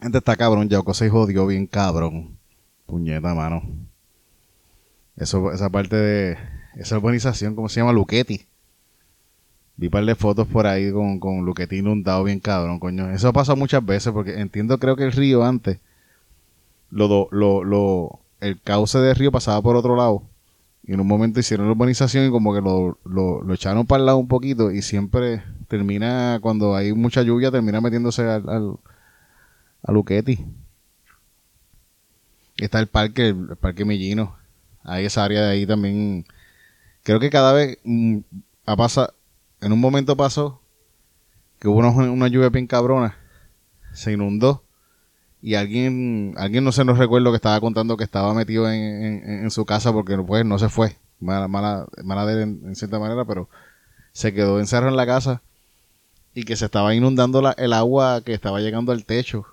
Gente 0.00 0.18
está 0.18 0.36
cabrón, 0.36 0.68
Yauco 0.68 0.94
se 0.94 1.10
jodió 1.10 1.46
bien 1.46 1.66
cabrón. 1.66 2.38
Puñeta, 2.86 3.34
mano. 3.34 3.62
Eso, 5.16 5.52
esa 5.52 5.70
parte 5.70 5.96
de 5.96 6.38
esa 6.76 6.98
urbanización, 6.98 7.54
¿cómo 7.54 7.68
se 7.68 7.80
llama? 7.80 7.92
Luquetti. 7.92 8.46
Vi 9.76 9.88
par 9.88 10.04
de 10.04 10.14
fotos 10.14 10.46
por 10.46 10.66
ahí 10.66 10.92
con, 10.92 11.18
con 11.18 11.44
Luquetti 11.44 11.78
inundado 11.78 12.22
bien 12.24 12.38
cabrón, 12.40 12.78
coño. 12.78 13.10
Eso 13.10 13.28
ha 13.28 13.32
pasado 13.32 13.56
muchas 13.56 13.84
veces 13.84 14.12
porque 14.12 14.40
entiendo, 14.40 14.78
creo 14.78 14.96
que 14.96 15.04
el 15.04 15.12
río 15.12 15.44
antes, 15.44 15.80
lo, 16.94 17.28
lo, 17.30 17.64
lo, 17.64 18.20
el 18.40 18.60
cauce 18.60 18.98
del 18.98 19.16
río 19.16 19.32
pasaba 19.32 19.60
por 19.62 19.76
otro 19.76 19.96
lado. 19.96 20.22
Y 20.86 20.92
en 20.92 21.00
un 21.00 21.06
momento 21.06 21.40
hicieron 21.40 21.66
la 21.66 21.72
urbanización 21.72 22.26
y 22.26 22.30
como 22.30 22.54
que 22.54 22.60
lo, 22.60 22.98
lo, 23.04 23.42
lo 23.42 23.54
echaron 23.54 23.86
para 23.86 24.00
el 24.00 24.06
lado 24.06 24.18
un 24.18 24.28
poquito 24.28 24.70
y 24.70 24.82
siempre 24.82 25.42
termina, 25.68 26.38
cuando 26.42 26.76
hay 26.76 26.92
mucha 26.92 27.22
lluvia, 27.22 27.50
termina 27.50 27.80
metiéndose 27.80 28.22
al, 28.22 28.48
al 28.48 28.76
a 29.82 29.92
Luquetti. 29.92 30.44
Está 32.56 32.80
el 32.80 32.86
parque, 32.86 33.28
el, 33.28 33.56
parque 33.56 33.84
Millino. 33.84 34.36
Hay 34.82 35.06
esa 35.06 35.24
área 35.24 35.42
de 35.42 35.52
ahí 35.52 35.66
también. 35.66 36.26
Creo 37.02 37.20
que 37.20 37.30
cada 37.30 37.52
vez 37.52 37.78
mm, 37.84 38.18
ha 38.66 38.76
pasado, 38.76 39.14
en 39.60 39.72
un 39.72 39.80
momento 39.80 40.16
pasó 40.16 40.60
que 41.58 41.68
hubo 41.68 41.78
una, 41.78 41.90
una, 41.90 42.28
lluvia 42.28 42.48
bien 42.48 42.66
cabrona. 42.66 43.16
Se 43.92 44.12
inundó. 44.12 44.63
Y 45.44 45.56
alguien, 45.56 46.32
alguien 46.38 46.64
no 46.64 46.72
se 46.72 46.86
nos 46.86 46.96
recuerdo 46.96 47.30
que 47.30 47.36
estaba 47.36 47.60
contando 47.60 47.98
que 47.98 48.04
estaba 48.04 48.32
metido 48.32 48.66
en, 48.72 49.50
su 49.50 49.66
casa 49.66 49.92
porque 49.92 50.16
pues 50.16 50.42
no 50.46 50.58
se 50.58 50.70
fue. 50.70 50.96
Mala, 51.20 51.48
mala, 51.48 51.86
mala 52.02 52.24
de 52.24 52.44
en, 52.44 52.74
cierta 52.74 52.98
manera, 52.98 53.26
pero 53.26 53.50
se 54.12 54.32
quedó 54.32 54.58
encerrado 54.58 54.88
en 54.88 54.96
la 54.96 55.04
casa 55.04 55.42
y 56.32 56.44
que 56.44 56.56
se 56.56 56.64
estaba 56.64 56.94
inundando 56.94 57.42
el 57.58 57.74
agua 57.74 58.22
que 58.24 58.32
estaba 58.32 58.60
llegando 58.60 58.90
al 58.90 59.04
techo. 59.04 59.44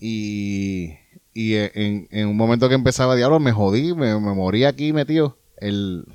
Y, 0.00 0.94
y 1.34 1.56
en, 1.56 2.08
en, 2.10 2.28
un 2.28 2.36
momento 2.38 2.70
que 2.70 2.74
empezaba, 2.74 3.14
diablo, 3.14 3.40
me 3.40 3.52
jodí, 3.52 3.92
me, 3.92 4.18
morí 4.18 4.64
aquí 4.64 4.94
metido. 4.94 5.36
El, 5.58 6.06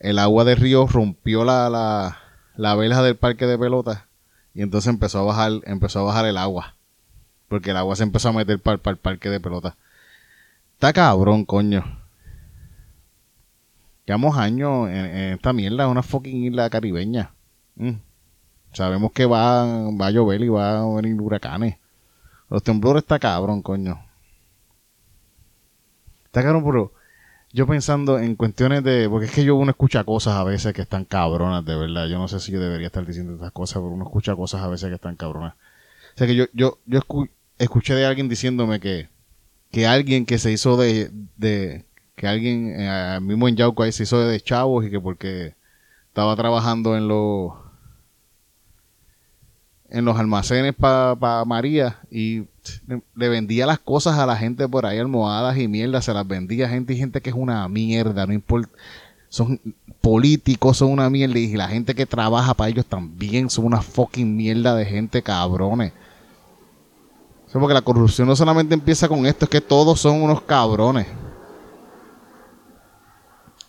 el 0.00 0.18
agua 0.18 0.44
del 0.44 0.58
río 0.58 0.86
rompió 0.86 1.44
la, 1.44 1.70
la, 1.70 2.18
la 2.56 3.02
del 3.02 3.16
parque 3.16 3.46
de 3.46 3.58
pelotas 3.58 4.02
y 4.52 4.60
entonces 4.60 4.90
empezó 4.90 5.20
a 5.20 5.22
bajar, 5.22 5.52
empezó 5.64 6.00
a 6.00 6.02
bajar 6.02 6.26
el 6.26 6.36
agua. 6.36 6.73
Porque 7.48 7.70
el 7.70 7.76
agua 7.76 7.96
se 7.96 8.02
empezó 8.02 8.30
a 8.30 8.32
meter 8.32 8.58
para 8.60 8.80
el 8.84 8.96
parque 8.98 9.30
de 9.30 9.40
pelotas. 9.40 9.74
Está 10.74 10.92
cabrón, 10.92 11.44
coño. 11.44 11.84
Llevamos 14.06 14.36
años 14.36 14.88
en, 14.88 15.34
esta 15.34 15.52
mierda, 15.52 15.88
una 15.88 16.02
fucking 16.02 16.44
isla 16.44 16.68
caribeña. 16.68 17.32
Mm. 17.76 17.92
Sabemos 18.72 19.12
que 19.12 19.24
va, 19.24 19.64
va 19.90 20.06
a 20.06 20.10
llover 20.10 20.42
y 20.42 20.48
va 20.48 20.80
a 20.80 20.94
venir 20.96 21.20
huracanes. 21.20 21.78
Los 22.50 22.62
temblores 22.62 23.02
está 23.02 23.18
cabrón, 23.18 23.62
coño. 23.62 23.98
Está 26.26 26.42
cabrón, 26.42 26.64
pero 26.64 26.92
yo 27.52 27.66
pensando 27.66 28.18
en 28.18 28.34
cuestiones 28.34 28.82
de. 28.82 29.08
Porque 29.08 29.26
es 29.26 29.32
que 29.32 29.44
yo 29.44 29.54
uno 29.54 29.70
escucha 29.70 30.04
cosas 30.04 30.34
a 30.34 30.44
veces 30.44 30.74
que 30.74 30.82
están 30.82 31.04
cabronas, 31.04 31.64
de 31.64 31.76
verdad. 31.76 32.06
Yo 32.08 32.18
no 32.18 32.26
sé 32.28 32.40
si 32.40 32.50
yo 32.52 32.60
debería 32.60 32.88
estar 32.88 33.06
diciendo 33.06 33.34
estas 33.34 33.52
cosas, 33.52 33.76
pero 33.76 33.90
uno 33.90 34.04
escucha 34.04 34.34
cosas 34.34 34.62
a 34.62 34.68
veces 34.68 34.88
que 34.88 34.96
están 34.96 35.16
cabronas. 35.16 35.54
O 36.14 36.18
sea 36.18 36.26
que 36.26 36.36
yo, 36.36 36.46
yo, 36.52 36.78
yo 36.86 36.98
escu 36.98 37.28
escuché 37.58 37.94
de 37.94 38.06
alguien 38.06 38.28
diciéndome 38.28 38.80
que, 38.80 39.08
que 39.70 39.86
alguien 39.86 40.26
que 40.26 40.38
se 40.38 40.52
hizo 40.52 40.76
de. 40.76 41.10
de 41.36 41.84
que 42.16 42.28
alguien, 42.28 42.74
eh, 42.78 43.18
mismo 43.20 43.48
en 43.48 43.56
Yauco 43.56 43.82
ahí 43.82 43.90
se 43.90 44.04
hizo 44.04 44.20
de 44.20 44.40
chavos 44.40 44.86
y 44.86 44.90
que 44.90 45.00
porque 45.00 45.54
estaba 46.08 46.36
trabajando 46.36 46.96
en 46.96 47.08
los 47.08 47.52
en 49.90 50.04
los 50.04 50.18
almacenes 50.18 50.74
para 50.74 51.16
pa 51.16 51.44
María 51.44 52.00
y 52.10 52.44
le 53.14 53.28
vendía 53.28 53.66
las 53.66 53.78
cosas 53.78 54.18
a 54.18 54.26
la 54.26 54.36
gente 54.36 54.68
por 54.68 54.86
ahí, 54.86 54.98
almohadas 54.98 55.58
y 55.58 55.68
mierda, 55.68 56.02
se 56.02 56.14
las 56.14 56.26
vendía 56.26 56.66
a 56.66 56.68
gente 56.68 56.92
y 56.94 56.96
gente 56.96 57.20
que 57.20 57.30
es 57.30 57.36
una 57.36 57.68
mierda, 57.68 58.26
no 58.26 58.32
importa. 58.32 58.70
Son 59.28 59.60
políticos, 60.00 60.78
son 60.78 60.90
una 60.90 61.10
mierda 61.10 61.38
y 61.38 61.52
la 61.54 61.68
gente 61.68 61.94
que 61.94 62.06
trabaja 62.06 62.54
para 62.54 62.70
ellos 62.70 62.86
también 62.86 63.50
son 63.50 63.66
una 63.66 63.82
fucking 63.82 64.36
mierda 64.36 64.74
de 64.74 64.84
gente 64.84 65.22
cabrones. 65.22 65.92
Porque 67.60 67.74
la 67.74 67.82
corrupción 67.82 68.28
no 68.28 68.36
solamente 68.36 68.74
empieza 68.74 69.08
con 69.08 69.26
esto, 69.26 69.44
es 69.44 69.50
que 69.50 69.60
todos 69.60 70.00
son 70.00 70.22
unos 70.22 70.42
cabrones. 70.42 71.06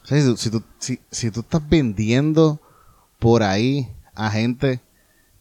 Si, 0.03 0.49
tú, 0.51 0.61
si 1.09 1.31
tú 1.31 1.39
estás 1.39 1.67
vendiendo 1.67 2.59
por 3.19 3.41
ahí 3.41 3.91
a 4.13 4.29
gente 4.29 4.79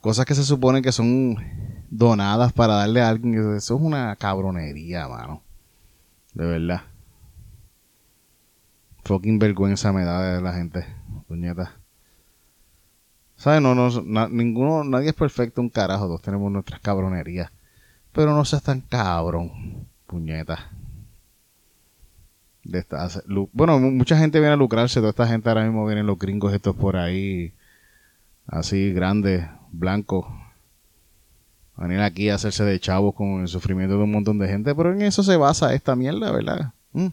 cosas 0.01 0.27
que 0.27 0.35
se 0.35 0.45
supone 0.45 0.83
que 0.83 0.93
son 0.93 1.37
donadas 1.91 2.53
para 2.53 2.75
darle 2.75 3.01
a 3.01 3.09
alguien. 3.09 3.35
Eso 3.57 3.77
es 3.77 3.81
una 3.81 4.15
cabronería, 4.17 5.09
mano. 5.09 5.43
De 6.35 6.45
verdad. 6.45 6.83
Fucking 9.05 9.39
vergüenza 9.39 9.93
me 9.93 10.05
da 10.05 10.35
de 10.35 10.43
la 10.43 10.53
gente. 10.53 10.85
Puñeta. 11.29 11.73
¿Sabes? 13.37 13.63
No, 13.63 13.75
no, 13.75 14.29
ninguno, 14.29 14.85
nadie 14.85 15.09
es 15.09 15.15
perfecto 15.15 15.61
un 15.61 15.71
carajo. 15.71 16.07
Todos 16.07 16.23
tenemos 16.23 16.51
nuestras 16.51 16.81
cabronerías. 16.81 17.51
Pero 18.15 18.35
no 18.35 18.45
seas 18.45 18.63
tan 18.63 18.81
cabrón. 18.81 19.87
Puñeta. 20.07 20.71
De 22.63 22.79
esta, 22.79 23.07
bueno, 23.53 23.79
mucha 23.79 24.17
gente 24.17 24.39
viene 24.39 24.55
a 24.55 24.57
lucrarse. 24.57 25.01
Toda 25.01 25.11
esta 25.11 25.27
gente 25.27 25.49
ahora 25.49 25.65
mismo 25.65 25.85
vienen 25.87 26.07
los 26.07 26.19
gringos 26.19 26.55
estos 26.55 26.75
por 26.75 26.97
ahí. 26.97 27.53
Así 28.47 28.93
grandes 28.93 29.47
blanco 29.71 30.27
venir 31.77 32.01
aquí 32.01 32.31
a 32.31 32.37
hacerse 32.37 32.65
de 32.65 32.79
chavos 32.81 33.15
con 33.15 33.41
el 33.41 33.49
sufrimiento 33.49 33.97
de 33.97 34.05
un 34.05 34.13
montón 34.13 34.39
de 34.39 34.49
gente, 34.49 34.75
pero 34.75 34.93
en 34.93 35.03
eso 35.03 35.23
se 35.23 35.37
basa 35.37 35.75
esta 35.75 35.97
mierda, 35.97 36.31
¿verdad? 36.31 36.73
Mm. 36.93 37.09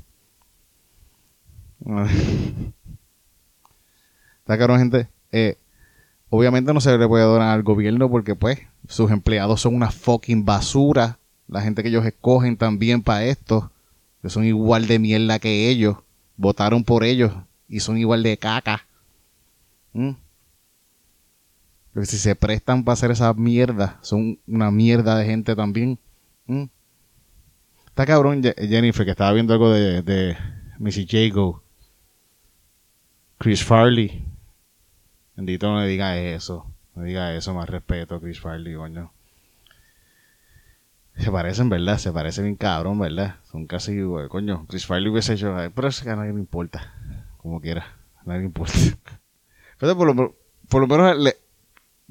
Está 4.40 4.58
caro, 4.58 4.78
gente. 4.78 5.08
Eh, 5.32 5.58
obviamente 6.32 6.74
no 6.74 6.82
se 6.82 6.98
le 6.98 7.08
puede 7.08 7.26
donar 7.26 7.50
al 7.50 7.62
gobierno 7.62 8.10
porque, 8.10 8.36
pues, 8.36 8.60
sus 8.88 9.12
empleados 9.12 9.62
son 9.62 9.76
una 9.76 9.92
fucking 9.92 10.46
basura. 10.46 11.20
La 11.48 11.62
gente 11.62 11.84
que 11.84 11.90
ellos 11.90 12.06
escogen 12.06 12.58
también 12.58 13.04
para 13.04 13.26
esto, 13.26 13.70
que 14.22 14.30
son 14.30 14.46
igual 14.46 14.88
de 14.88 14.98
mierda 14.98 15.40
que 15.40 15.70
ellos, 15.70 15.98
votaron 16.38 16.86
por 16.86 17.04
ellos 17.04 17.34
y 17.68 17.82
son 17.82 17.98
igual 17.98 18.24
de 18.24 18.38
caca. 18.38 18.88
Mm. 19.92 20.12
Porque 21.94 22.06
si 22.06 22.18
se 22.18 22.34
prestan 22.36 22.86
para 22.86 22.94
hacer 22.94 23.12
esa 23.12 23.34
mierda, 23.34 24.00
son 24.02 24.40
una 24.48 24.72
mierda 24.72 25.18
de 25.18 25.26
gente 25.26 25.54
también. 25.54 26.00
¿Mm? 26.48 26.64
Está 27.88 28.06
cabrón 28.06 28.42
Jennifer, 28.42 29.04
que 29.04 29.12
estaba 29.12 29.34
viendo 29.34 29.52
algo 29.52 29.70
de, 29.70 30.02
de 30.02 30.38
Missy 30.80 31.06
Jago. 31.06 31.62
Chris 33.38 33.66
Farley. 33.66 34.31
Bendito 35.36 35.72
no 35.72 35.82
le 35.82 35.88
diga 35.88 36.18
eso. 36.18 36.66
No 36.96 37.04
diga 37.04 37.34
eso, 37.36 37.54
más 37.54 37.70
respeto 37.70 38.20
Chris 38.20 38.40
Farley, 38.40 38.76
coño. 38.76 39.12
Se 41.18 41.32
parecen, 41.32 41.70
¿verdad? 41.70 41.98
Se 41.98 42.12
parecen 42.12 42.46
bien 42.46 42.56
cabrón, 42.56 43.00
¿verdad? 43.00 43.36
Son 43.52 43.68
casi, 43.68 43.98
coño. 44.30 44.66
Chris 44.68 44.86
Farley 44.86 45.10
hubiese 45.10 45.34
hecho, 45.34 45.56
pero 45.76 45.88
eso 45.88 46.04
que 46.04 46.10
a 46.10 46.16
nadie 46.16 46.34
le 46.34 46.40
importa. 46.40 46.94
Como 47.38 47.62
quiera. 47.62 47.86
A 48.18 48.24
nadie 48.26 48.42
le 48.42 48.46
importa. 48.46 48.74
Pero 49.80 49.98
por 49.98 50.16
lo, 50.16 50.36
por 50.70 50.82
lo 50.82 50.88
menos 50.88 51.18
le, 51.18 51.36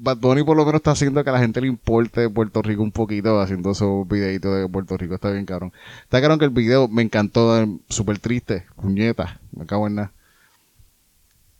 Bad 0.03 0.17
Bunny 0.17 0.43
por 0.43 0.57
lo 0.57 0.65
menos 0.65 0.79
está 0.79 0.91
haciendo 0.91 1.23
que 1.23 1.29
a 1.29 1.33
la 1.33 1.39
gente 1.39 1.61
le 1.61 1.67
importe 1.67 2.27
Puerto 2.27 2.63
Rico 2.63 2.81
un 2.81 2.91
poquito, 2.91 3.39
haciendo 3.39 3.69
esos 3.69 4.07
videitos 4.07 4.57
de 4.57 4.67
Puerto 4.67 4.97
Rico, 4.97 5.13
está 5.13 5.29
bien 5.29 5.45
cabrón. 5.45 5.71
Está 6.01 6.19
cabrón 6.19 6.39
que 6.39 6.45
el 6.45 6.51
video 6.51 6.87
me 6.87 7.03
encantó, 7.03 7.63
súper 7.87 8.17
triste, 8.17 8.65
puñeta, 8.75 9.39
me 9.51 9.67
cago 9.67 9.85
en 9.85 9.95
nada. 9.95 10.11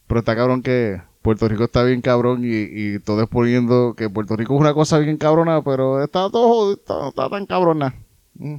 Pero 0.08 0.22
está 0.22 0.36
cabrón 0.36 0.64
que 0.64 1.02
Puerto 1.22 1.48
Rico 1.48 1.66
está 1.66 1.84
bien 1.84 2.02
cabrón 2.02 2.44
y, 2.44 2.96
y 2.96 3.00
todo 3.00 3.22
es 3.24 3.30
poniendo 3.30 3.94
que 3.96 4.10
Puerto 4.10 4.36
Rico 4.36 4.56
es 4.56 4.62
una 4.62 4.74
cosa 4.74 4.98
bien 5.00 5.18
cabrona, 5.18 5.62
pero 5.64 6.04
está 6.04 6.30
todo, 6.30 6.74
está, 6.74 7.10
está 7.10 7.30
tan 7.30 7.46
cabrona. 7.46 7.94
Mm. 8.36 8.56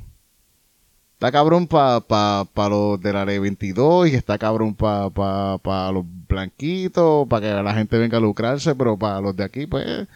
Está 1.22 1.30
cabrón 1.30 1.68
para 1.68 2.00
pa, 2.00 2.44
pa 2.52 2.68
los 2.68 3.00
de 3.00 3.12
la 3.12 3.24
ley 3.24 3.38
22 3.38 4.08
y 4.08 4.14
está 4.16 4.38
cabrón 4.38 4.74
para 4.74 5.08
pa, 5.08 5.56
pa 5.58 5.92
los 5.92 6.04
blanquitos, 6.28 7.28
para 7.28 7.46
que 7.46 7.62
la 7.62 7.74
gente 7.74 7.96
venga 7.96 8.18
a 8.18 8.20
lucrarse, 8.20 8.74
pero 8.74 8.96
para 8.96 9.20
los 9.20 9.36
de 9.36 9.44
aquí, 9.44 9.68
pues, 9.68 10.08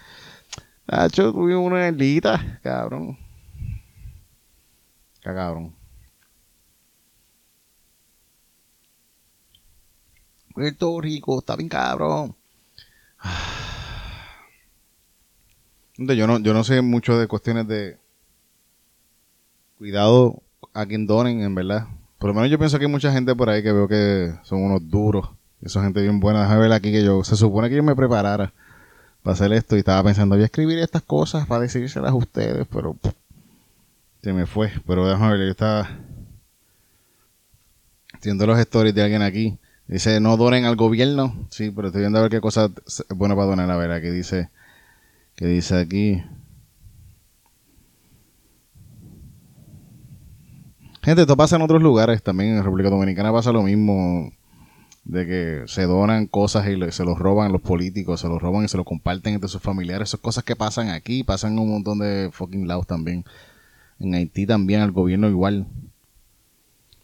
ha 0.88 1.06
hecho 1.06 1.32
una 1.32 1.86
elita, 1.86 2.58
cabrón. 2.60 3.16
Cabrón. 5.22 5.75
Puerto 10.56 10.98
Rico 11.02 11.38
está 11.38 11.54
bien 11.54 11.68
cabrón. 11.68 12.34
Yo 15.98 16.26
no, 16.26 16.38
yo 16.38 16.54
no 16.54 16.64
sé 16.64 16.80
mucho 16.80 17.18
de 17.18 17.26
cuestiones 17.26 17.68
de 17.68 17.98
cuidado 19.76 20.42
a 20.72 20.86
quien 20.86 21.06
donen, 21.06 21.42
en 21.42 21.54
verdad. 21.54 21.88
Por 22.16 22.28
lo 22.28 22.34
menos 22.34 22.50
yo 22.50 22.58
pienso 22.58 22.78
que 22.78 22.86
hay 22.86 22.90
mucha 22.90 23.12
gente 23.12 23.34
por 23.34 23.50
ahí 23.50 23.62
que 23.62 23.70
veo 23.70 23.86
que 23.86 24.32
son 24.44 24.62
unos 24.62 24.88
duros 24.90 25.28
Esa 25.60 25.82
gente 25.82 26.00
bien 26.00 26.20
buena. 26.20 26.40
Déjame 26.44 26.60
ver 26.62 26.72
aquí 26.72 26.90
que 26.90 27.04
yo. 27.04 27.22
Se 27.22 27.36
supone 27.36 27.68
que 27.68 27.76
yo 27.76 27.82
me 27.82 27.94
preparara 27.94 28.54
para 29.22 29.34
hacer 29.34 29.52
esto 29.52 29.76
y 29.76 29.80
estaba 29.80 30.04
pensando, 30.04 30.36
voy 30.36 30.42
a 30.42 30.46
escribir 30.46 30.78
estas 30.78 31.02
cosas 31.02 31.46
para 31.46 31.60
decírselas 31.60 32.12
a 32.12 32.14
ustedes, 32.14 32.66
pero 32.72 32.96
se 34.22 34.32
me 34.32 34.46
fue. 34.46 34.72
Pero 34.86 35.06
déjame 35.06 35.32
ver, 35.36 35.48
yo 35.48 35.50
estaba 35.50 35.86
viendo 38.22 38.46
los 38.46 38.58
stories 38.58 38.94
de 38.94 39.02
alguien 39.02 39.20
aquí. 39.20 39.58
Dice, 39.88 40.20
no 40.20 40.36
donen 40.36 40.64
al 40.64 40.76
gobierno. 40.76 41.46
Sí, 41.50 41.70
pero 41.70 41.88
estoy 41.88 42.00
viendo 42.02 42.18
a 42.18 42.22
ver 42.22 42.30
qué 42.30 42.40
cosa 42.40 42.70
es 42.86 43.04
buena 43.14 43.36
para 43.36 43.46
donar. 43.46 43.70
A 43.70 43.76
ver, 43.76 43.92
aquí 43.92 44.08
dice, 44.08 44.50
que 45.36 45.46
dice 45.46 45.78
aquí. 45.78 46.22
Gente, 51.02 51.22
esto 51.22 51.36
pasa 51.36 51.54
en 51.54 51.62
otros 51.62 51.80
lugares 51.80 52.20
también. 52.20 52.56
En 52.56 52.64
República 52.64 52.90
Dominicana 52.90 53.32
pasa 53.32 53.52
lo 53.52 53.62
mismo. 53.62 54.32
De 55.04 55.24
que 55.24 55.62
se 55.66 55.84
donan 55.84 56.26
cosas 56.26 56.66
y 56.66 56.90
se 56.90 57.04
los 57.04 57.16
roban 57.16 57.52
los 57.52 57.60
políticos, 57.62 58.22
se 58.22 58.28
los 58.28 58.42
roban 58.42 58.64
y 58.64 58.68
se 58.68 58.76
los 58.76 58.84
comparten 58.84 59.34
entre 59.34 59.48
sus 59.48 59.62
familiares. 59.62 60.08
Esas 60.08 60.18
cosas 60.18 60.42
que 60.42 60.56
pasan 60.56 60.88
aquí, 60.88 61.22
pasan 61.22 61.52
en 61.52 61.60
un 61.60 61.70
montón 61.70 62.00
de 62.00 62.30
fucking 62.32 62.66
lados 62.66 62.88
también. 62.88 63.24
En 64.00 64.14
Haití 64.14 64.46
también, 64.46 64.80
al 64.80 64.90
gobierno 64.90 65.28
igual. 65.28 65.68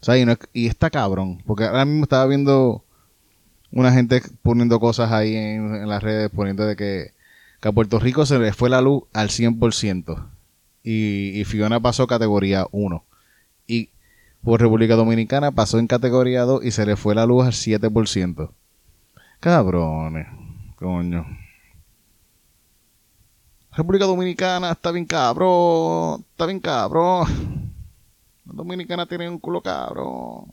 O 0.03 0.05
sea, 0.05 0.17
y, 0.51 0.67
está 0.67 0.89
cabrón. 0.89 1.41
Porque 1.45 1.63
ahora 1.63 1.85
mismo 1.85 2.03
estaba 2.03 2.25
viendo 2.25 2.83
una 3.71 3.93
gente 3.93 4.21
poniendo 4.41 4.77
cosas 4.81 5.13
ahí 5.13 5.33
en, 5.33 5.87
las 5.87 6.03
redes, 6.03 6.29
poniendo 6.29 6.65
de 6.65 6.75
que, 6.75 7.13
que, 7.61 7.69
a 7.69 7.71
Puerto 7.71 7.99
Rico 7.99 8.25
se 8.25 8.37
le 8.37 8.51
fue 8.51 8.69
la 8.69 8.81
luz 8.81 9.03
al 9.13 9.29
100%. 9.29 10.27
Y, 10.83 11.39
y 11.39 11.45
Fiona 11.45 11.79
pasó 11.79 12.05
categoría 12.05 12.67
1. 12.71 13.01
Y 13.65 13.91
por 14.43 14.59
República 14.59 14.97
Dominicana 14.97 15.51
pasó 15.51 15.79
en 15.79 15.87
categoría 15.87 16.41
2 16.41 16.65
y 16.65 16.71
se 16.71 16.85
le 16.85 16.97
fue 16.97 17.15
la 17.15 17.25
luz 17.25 17.45
al 17.45 17.53
7%. 17.53 18.51
Cabrones, 19.39 20.27
coño. 20.75 21.25
República 23.71 24.03
Dominicana 24.03 24.71
está 24.71 24.91
bien 24.91 25.05
cabrón, 25.05 26.25
está 26.33 26.45
bien 26.45 26.59
cabrón. 26.59 27.62
La 28.45 28.53
Dominicana 28.53 29.05
tiene 29.05 29.29
un 29.29 29.39
culo 29.39 29.61
cabrón. 29.61 30.51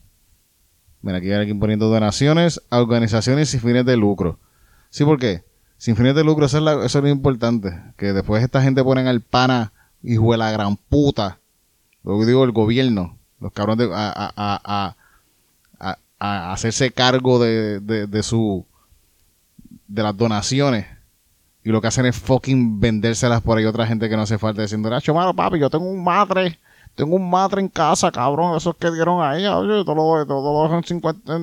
Mira, 1.02 1.18
aquí 1.18 1.28
hay 1.28 1.38
alguien 1.38 1.58
poniendo 1.58 1.88
donaciones 1.88 2.60
a 2.70 2.80
organizaciones 2.80 3.48
sin 3.48 3.60
fines 3.60 3.84
de 3.86 3.96
lucro. 3.96 4.38
¿Sí 4.90 5.04
por 5.04 5.18
qué? 5.18 5.44
Sin 5.78 5.96
fines 5.96 6.14
de 6.14 6.24
lucro, 6.24 6.46
eso 6.46 6.58
es, 6.84 6.94
lo 6.94 7.08
importante. 7.08 7.70
Que 7.96 8.12
después 8.12 8.42
esta 8.42 8.62
gente 8.62 8.84
ponen 8.84 9.06
al 9.06 9.22
pana, 9.22 9.72
hijo 10.02 10.32
de 10.32 10.38
la 10.38 10.50
gran 10.50 10.76
puta. 10.76 11.38
Lo 12.02 12.24
digo 12.24 12.44
el 12.44 12.52
gobierno 12.52 13.16
los 13.40 13.52
cabrones 13.52 13.88
a, 13.92 14.94
hacerse 16.18 16.90
cargo 16.90 17.42
de, 17.42 17.80
de, 17.80 18.22
su 18.22 18.66
de 19.88 20.02
las 20.02 20.14
donaciones 20.14 20.86
y 21.64 21.70
lo 21.70 21.80
que 21.80 21.88
hacen 21.88 22.04
es 22.04 22.16
fucking 22.16 22.78
vendérselas 22.78 23.40
por 23.40 23.56
ahí 23.56 23.64
a 23.64 23.70
otra 23.70 23.86
gente 23.86 24.08
que 24.08 24.16
no 24.16 24.22
hace 24.22 24.36
falta 24.36 24.60
diciendo, 24.60 24.90
Nacho, 24.90 25.14
malo 25.14 25.34
papi, 25.34 25.58
yo 25.58 25.70
tengo 25.70 25.86
un 25.86 26.04
madre, 26.04 26.58
tengo 27.00 27.16
un 27.16 27.30
madre 27.30 27.62
en 27.62 27.68
casa, 27.68 28.12
cabrón, 28.12 28.56
esos 28.56 28.76
que 28.76 28.90
dieron 28.90 29.22
ahí, 29.22 29.46
oye, 29.46 29.84
todo 29.84 29.94
lo, 29.94 30.24
lo 30.26 30.76
en 30.76 30.84
50, 30.84 31.40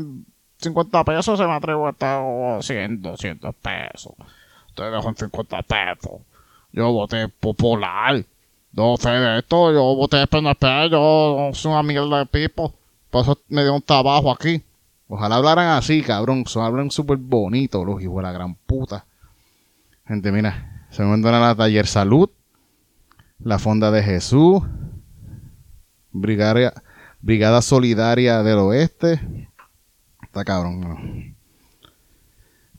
50 0.60 1.04
pesos, 1.04 1.40
se 1.40 1.48
me 1.48 1.54
atrevo 1.54 1.88
a 1.88 1.90
estar 1.90 2.64
100, 2.64 3.02
200 3.02 3.56
pesos. 3.56 4.14
Te 4.76 4.84
dejo 4.84 5.10
en 5.10 5.16
50 5.16 5.64
pesos. 5.64 6.22
Yo 6.72 6.92
voté 6.92 7.28
popular. 7.28 8.24
No 8.74 8.98
sé 8.98 9.10
de 9.10 9.40
esto, 9.40 9.74
yo 9.74 9.96
voté 9.96 10.28
PNP, 10.28 10.90
yo 10.92 11.50
soy 11.54 11.72
una 11.72 11.82
mierda 11.82 12.20
de 12.20 12.26
pipo. 12.28 12.72
Por 13.10 13.24
eso 13.24 13.40
me 13.50 13.64
dio 13.64 13.74
un 13.74 13.82
trabajo 13.82 14.32
aquí. 14.32 14.62
Ojalá 15.08 15.38
hablaran 15.38 15.70
así, 15.70 16.04
cabrón. 16.04 16.46
Son, 16.46 16.64
hablan 16.64 16.92
súper 16.92 17.18
bonito, 17.18 17.84
los 17.84 18.00
hijos 18.00 18.18
de 18.18 18.22
la 18.22 18.32
gran 18.32 18.54
puta. 18.54 19.06
Gente, 20.06 20.32
mira, 20.32 20.86
se 20.92 21.02
me 21.04 21.28
a 21.28 21.32
la 21.32 21.56
Taller 21.56 21.88
Salud, 21.88 22.30
la 23.40 23.58
Fonda 23.58 23.90
de 23.90 24.04
Jesús, 24.04 24.62
Brigada, 26.12 26.74
Brigada 27.22 27.62
Solidaria 27.62 28.44
del 28.44 28.60
Oeste. 28.60 29.50
Está 30.24 30.44
cabrón. 30.44 31.36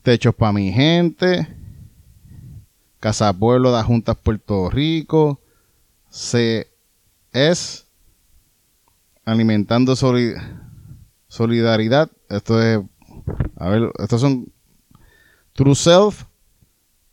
Techos 0.03 0.35
para 0.35 0.53
mi 0.53 0.73
gente. 0.73 1.47
Casa 3.01 3.33
Pueblo 3.33 3.77
de 3.77 3.83
Juntas 3.85 4.17
Puerto 4.17 4.71
Rico 4.71 5.41
es 7.33 7.87
alimentando 9.25 9.95
solidaridad. 11.29 12.11
Esto 12.29 12.63
es, 12.63 12.81
a 13.57 13.69
ver, 13.69 13.93
estos 13.99 14.21
son 14.21 14.53
True 15.53 15.75
Self 15.75 16.25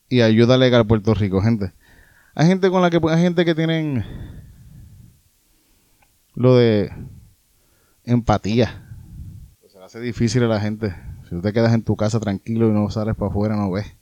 y 0.10 0.21
Ayuda 0.21 0.58
Legal 0.58 0.88
Puerto 0.88 1.13
Rico, 1.13 1.41
gente. 1.41 1.71
Hay 2.34 2.47
gente 2.47 2.69
con 2.69 2.82
la 2.82 2.89
que 2.89 2.99
hay 3.10 3.21
gente 3.21 3.45
que 3.45 3.56
tienen 3.56 4.04
lo 6.36 6.58
de 6.58 6.91
empatía. 8.04 8.84
se 9.67 9.80
hace 9.80 10.00
difícil 10.00 10.43
a 10.43 10.48
la 10.48 10.60
gente. 10.60 10.95
Si 11.24 11.30
tú 11.30 11.41
te 11.41 11.54
quedas 11.54 11.74
en 11.74 11.84
tu 11.84 11.95
casa 11.95 12.19
tranquilo 12.19 12.69
y 12.69 12.71
no 12.71 12.89
sales 12.89 13.15
para 13.15 13.32
afuera, 13.32 13.56
no 13.56 13.71
ves. 13.71 13.95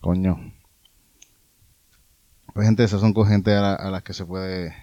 Coño. 0.00 0.52
Pues 2.54 2.66
gente, 2.66 2.84
esas 2.84 3.00
son 3.00 3.12
con 3.12 3.26
gente 3.26 3.54
a, 3.54 3.90
las 3.90 4.02
que 4.02 4.12
se 4.12 4.24
puede 4.24 4.74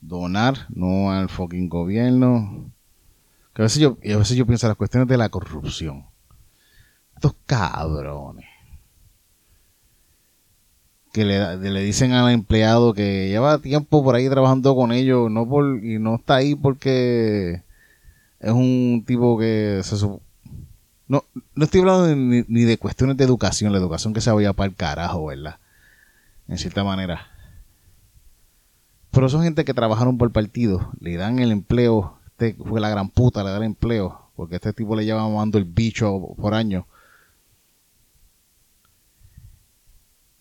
donar, 0.00 0.66
no 0.68 1.10
al 1.10 1.28
fucking 1.28 1.68
gobierno. 1.68 2.70
Que 3.54 3.62
a 3.62 3.64
veces 3.64 3.80
yo, 3.80 3.96
a 4.02 4.16
veces 4.18 4.36
yo 4.36 4.46
pienso 4.46 4.66
en 4.66 4.70
las 4.70 4.76
cuestiones 4.76 5.08
de 5.08 5.16
la 5.16 5.28
corrupción. 5.28 6.06
Estos 7.14 7.34
cabrones. 7.46 8.55
Que 11.16 11.24
le, 11.24 11.56
le 11.56 11.80
dicen 11.80 12.12
al 12.12 12.30
empleado 12.30 12.92
que 12.92 13.28
lleva 13.28 13.58
tiempo 13.58 14.04
por 14.04 14.14
ahí 14.14 14.28
trabajando 14.28 14.76
con 14.76 14.92
ellos 14.92 15.30
no 15.30 15.48
por, 15.48 15.82
y 15.82 15.98
no 15.98 16.16
está 16.16 16.36
ahí 16.36 16.54
porque 16.54 17.62
es 18.38 18.52
un 18.52 19.02
tipo 19.06 19.38
que 19.38 19.80
se 19.82 19.96
no, 21.08 21.24
no 21.54 21.64
estoy 21.64 21.80
hablando 21.80 22.14
ni, 22.14 22.44
ni, 22.48 22.64
de 22.64 22.76
cuestiones 22.76 23.16
de 23.16 23.24
educación, 23.24 23.72
la 23.72 23.78
educación 23.78 24.12
que 24.12 24.20
se 24.20 24.30
vaya 24.30 24.52
para 24.52 24.68
el 24.68 24.74
carajo, 24.74 25.26
¿verdad? 25.26 25.56
en 26.48 26.58
cierta 26.58 26.84
manera. 26.84 27.26
Pero 29.10 29.28
son 29.28 29.42
gente 29.42 29.64
que 29.64 29.74
trabajaron 29.74 30.18
por 30.18 30.30
partido, 30.30 30.90
le 31.00 31.16
dan 31.16 31.38
el 31.38 31.50
empleo, 31.50 32.18
este 32.26 32.54
fue 32.54 32.80
la 32.80 32.90
gran 32.90 33.08
puta, 33.08 33.42
le 33.42 33.50
da 33.50 33.56
el 33.56 33.62
empleo, 33.62 34.30
porque 34.36 34.56
este 34.56 34.72
tipo 34.72 34.94
le 34.94 35.04
lleva 35.04 35.26
mamando 35.26 35.58
el 35.58 35.64
bicho 35.64 36.34
por 36.36 36.54
año. 36.54 36.86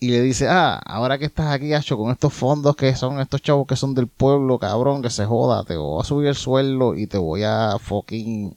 Y 0.06 0.10
le 0.10 0.22
dice, 0.22 0.48
ah, 0.48 0.80
ahora 0.86 1.18
que 1.18 1.26
estás 1.26 1.48
aquí, 1.52 1.74
hacho, 1.74 1.98
con 1.98 2.12
estos 2.12 2.32
fondos 2.32 2.76
que 2.76 2.96
son 2.96 3.20
estos 3.20 3.42
chavos 3.42 3.66
que 3.66 3.76
son 3.76 3.96
del 3.96 4.06
pueblo, 4.06 4.60
cabrón, 4.60 5.02
que 5.02 5.10
se 5.10 5.26
joda, 5.26 5.64
te 5.64 5.78
voy 5.78 6.00
a 6.00 6.04
subir 6.04 6.28
el 6.28 6.36
sueldo 6.36 6.94
y 6.94 7.08
te 7.08 7.18
voy 7.18 7.42
a 7.42 7.80
fucking, 7.80 8.56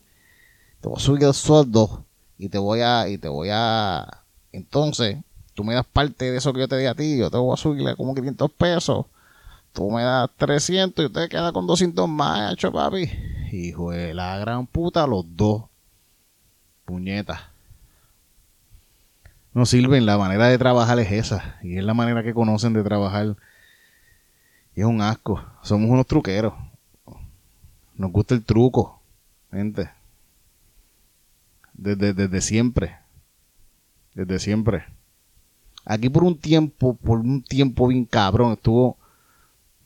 te 0.82 0.88
voy 0.88 0.98
a 0.98 1.00
subir 1.00 1.24
el 1.24 1.32
sueldo 1.32 2.04
y 2.36 2.50
te 2.50 2.58
voy 2.58 2.82
a, 2.82 3.08
y 3.08 3.16
te 3.16 3.28
voy 3.28 3.48
a, 3.50 4.24
entonces, 4.52 5.16
tú 5.54 5.64
me 5.64 5.72
das 5.72 5.86
parte 5.86 6.30
de 6.30 6.36
eso 6.36 6.52
que 6.52 6.60
yo 6.60 6.68
te 6.68 6.76
di 6.76 6.84
a 6.84 6.94
ti, 6.94 7.16
yo 7.16 7.30
te 7.30 7.38
voy 7.38 7.54
a 7.54 7.56
subirle 7.56 7.96
como 7.96 8.14
500 8.14 8.50
pesos. 8.50 9.06
Tú 9.72 9.90
me 9.90 10.02
das 10.02 10.28
300 10.36 11.02
y 11.02 11.06
usted 11.06 11.30
queda 11.30 11.52
con 11.52 11.66
200 11.66 12.06
más, 12.10 12.52
hecho 12.52 12.70
papi. 12.70 13.10
Hijo 13.52 13.92
de 13.92 14.12
la 14.12 14.36
gran 14.36 14.66
puta, 14.66 15.06
los 15.06 15.24
dos. 15.34 15.62
Puñetas. 16.84 17.40
No 19.54 19.66
sirven, 19.66 20.06
la 20.06 20.18
manera 20.18 20.46
de 20.48 20.58
trabajar 20.58 20.98
es 20.98 21.10
esa. 21.10 21.56
Y 21.62 21.78
es 21.78 21.84
la 21.84 21.94
manera 21.94 22.22
que 22.22 22.34
conocen 22.34 22.72
de 22.72 22.82
trabajar. 22.82 23.36
Y 24.74 24.80
es 24.80 24.86
un 24.86 25.00
asco. 25.00 25.42
Somos 25.62 25.90
unos 25.90 26.06
truqueros. 26.06 26.54
Nos 27.96 28.12
gusta 28.12 28.34
el 28.34 28.44
truco, 28.44 29.02
gente. 29.50 29.90
Desde, 31.72 32.14
desde 32.14 32.40
siempre. 32.40 32.96
Desde 34.14 34.38
siempre. 34.38 34.84
Aquí 35.84 36.08
por 36.08 36.22
un 36.22 36.38
tiempo, 36.38 36.94
por 36.94 37.20
un 37.20 37.42
tiempo 37.42 37.88
bien 37.88 38.04
cabrón, 38.04 38.52
estuvo 38.52 38.96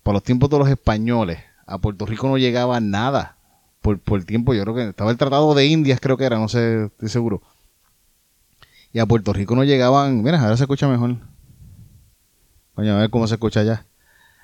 por 0.03 0.15
los 0.15 0.23
tiempos 0.23 0.51
de 0.51 0.59
los 0.59 0.69
españoles. 0.69 1.39
A 1.65 1.79
Puerto 1.79 2.05
Rico 2.07 2.29
no 2.29 2.37
llegaba 2.39 2.81
nada. 2.81 3.37
Por, 3.81 3.99
por 3.99 4.19
el 4.19 4.27
tiempo, 4.27 4.53
yo 4.53 4.63
creo 4.63 4.75
que 4.75 4.89
estaba 4.89 5.11
el 5.11 5.17
Tratado 5.17 5.55
de 5.55 5.67
Indias, 5.67 6.01
creo 6.01 6.17
que 6.17 6.25
era, 6.25 6.39
no 6.39 6.49
sé, 6.49 6.87
estoy 6.87 7.09
seguro. 7.09 7.43
Y 8.93 8.99
a 8.99 9.07
Puerto 9.07 9.33
Rico 9.33 9.57
no 9.57 9.65
llegaban. 9.65 10.23
Mira, 10.23 10.41
ahora 10.41 10.57
se 10.57 10.65
escucha 10.65 10.89
mejor. 10.89 11.17
Coño, 12.75 12.95
a 12.95 13.01
ver 13.01 13.11
cómo 13.11 13.27
se 13.27 13.35
escucha 13.35 13.61
allá. 13.61 13.87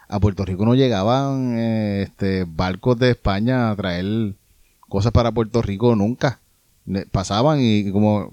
A 0.09 0.21
Puerto 0.21 0.45
Rico 0.45 0.65
no 0.65 0.75
llegaban 0.75 1.59
eh, 1.59 2.03
este, 2.03 2.47
barcos 2.49 2.99
de 2.99 3.11
España 3.11 3.71
a 3.71 3.77
traer 3.77 4.35
cosas 4.89 5.13
para 5.13 5.33
Puerto 5.33 5.61
Rico 5.61 5.95
nunca. 5.97 6.41
Pasaban 7.13 7.59
y 7.61 7.93
como 7.93 8.33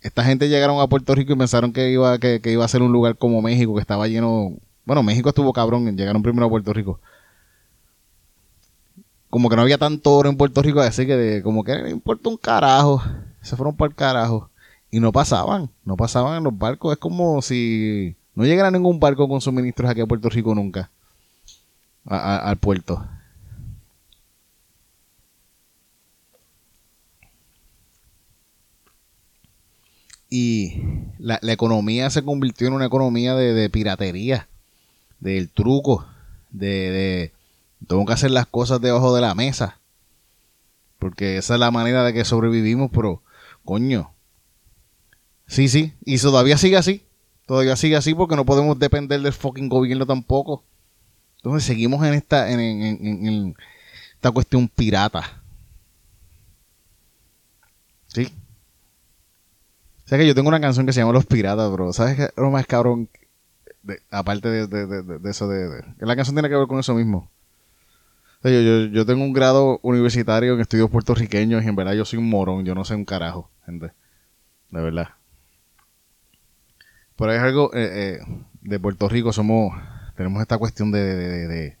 esta 0.00 0.24
gente 0.24 0.48
llegaron 0.48 0.80
a 0.80 0.88
Puerto 0.88 1.14
Rico 1.14 1.32
y 1.32 1.36
pensaron 1.36 1.72
que 1.72 1.90
iba, 1.90 2.18
que, 2.18 2.40
iba 2.44 2.64
a 2.64 2.68
ser 2.68 2.82
un 2.82 2.92
lugar 2.92 3.16
como 3.16 3.40
México, 3.40 3.74
que 3.74 3.80
estaba 3.80 4.08
lleno. 4.08 4.52
Bueno, 4.84 5.02
México 5.02 5.28
estuvo 5.28 5.52
cabrón, 5.52 5.96
llegaron 5.96 6.22
primero 6.22 6.46
a 6.46 6.50
Puerto 6.50 6.72
Rico. 6.72 7.00
como 9.30 9.48
que 9.48 9.56
no 9.56 9.62
había 9.62 9.78
tanto 9.78 10.12
oro 10.12 10.28
en 10.28 10.36
Puerto 10.36 10.62
Rico, 10.62 10.80
así 10.80 11.06
que 11.06 11.40
como 11.42 11.64
que 11.64 11.80
no 11.80 11.88
importa 11.88 12.28
un 12.28 12.36
carajo. 12.36 13.02
Se 13.40 13.56
fueron 13.56 13.76
para 13.76 13.88
el 13.90 13.94
carajo. 13.94 14.50
Y 14.94 15.00
no 15.00 15.10
pasaban, 15.10 15.70
no 15.84 15.96
pasaban 15.96 16.38
en 16.38 16.44
los 16.44 16.56
barcos. 16.56 16.92
Es 16.92 16.98
como 17.00 17.42
si 17.42 18.14
no 18.36 18.44
llegara 18.44 18.70
ningún 18.70 19.00
barco 19.00 19.28
con 19.28 19.40
suministros 19.40 19.90
aquí 19.90 20.00
a 20.00 20.06
Puerto 20.06 20.28
Rico 20.28 20.54
nunca. 20.54 20.88
al 22.04 22.56
puerto. 22.58 23.04
Y 30.30 30.80
la, 31.18 31.40
economía 31.42 32.08
se 32.08 32.22
convirtió 32.22 32.68
en 32.68 32.74
una 32.74 32.86
economía 32.86 33.34
de, 33.34 33.68
piratería, 33.70 34.48
del 35.18 35.50
truco, 35.50 36.06
de, 36.50 36.68
de 36.68 37.32
tengo 37.88 38.06
que 38.06 38.12
hacer 38.12 38.30
las 38.30 38.46
cosas 38.46 38.80
debajo 38.80 39.12
de 39.12 39.22
la 39.22 39.34
mesa. 39.34 39.80
Porque 41.00 41.38
esa 41.38 41.54
es 41.54 41.60
la 41.60 41.72
manera 41.72 42.04
de 42.04 42.12
que 42.12 42.24
sobrevivimos, 42.24 42.92
pero 42.92 43.22
coño. 43.64 44.13
Sí, 45.46 45.68
sí, 45.68 45.92
y 46.04 46.18
todavía 46.18 46.58
sigue 46.58 46.76
así. 46.76 47.04
Todavía 47.46 47.76
sigue 47.76 47.96
así 47.96 48.14
porque 48.14 48.36
no 48.36 48.46
podemos 48.46 48.78
depender 48.78 49.20
del 49.20 49.32
fucking 49.32 49.68
gobierno 49.68 50.06
tampoco. 50.06 50.64
Entonces 51.36 51.64
seguimos 51.64 52.04
en 52.06 52.14
esta, 52.14 52.50
en, 52.50 52.60
en 52.60 53.54
esta 54.14 54.30
cuestión 54.30 54.66
pirata. 54.68 55.42
Sí. 58.08 58.32
O 60.04 60.08
sea 60.08 60.18
que 60.18 60.26
yo 60.26 60.34
tengo 60.34 60.48
una 60.48 60.60
canción 60.60 60.86
que 60.86 60.92
se 60.92 61.00
llama 61.00 61.12
Los 61.12 61.26
Piratas, 61.26 61.70
bro. 61.72 61.92
¿Sabes 61.92 62.16
qué? 62.16 62.28
Lo 62.36 62.50
más 62.50 62.66
cabrón, 62.66 63.08
aparte 64.10 64.48
de, 64.48 65.30
eso, 65.30 65.48
de, 65.48 65.82
La 65.98 66.14
canción 66.14 66.34
tiene 66.34 66.48
que 66.48 66.56
ver 66.56 66.66
con 66.66 66.78
eso 66.78 66.94
mismo. 66.94 67.30
yo, 68.42 68.60
yo, 68.60 69.06
tengo 69.06 69.24
un 69.24 69.32
grado 69.32 69.80
universitario 69.82 70.54
en 70.54 70.60
estudios 70.60 70.90
puertorriqueños 70.90 71.64
y 71.64 71.68
en 71.68 71.76
verdad 71.76 71.94
yo 71.94 72.04
soy 72.04 72.18
un 72.18 72.28
morón. 72.28 72.64
Yo 72.64 72.74
no 72.74 72.84
sé 72.84 72.94
un 72.94 73.04
carajo, 73.04 73.50
gente. 73.66 73.92
De 74.70 74.80
verdad. 74.80 75.08
Pero 77.16 77.32
es 77.32 77.40
algo 77.40 77.70
eh, 77.74 78.18
eh, 78.20 78.44
de 78.62 78.80
Puerto 78.80 79.08
Rico. 79.08 79.32
Somos... 79.32 79.72
Tenemos 80.16 80.40
esta 80.42 80.58
cuestión 80.58 80.92
de, 80.92 81.76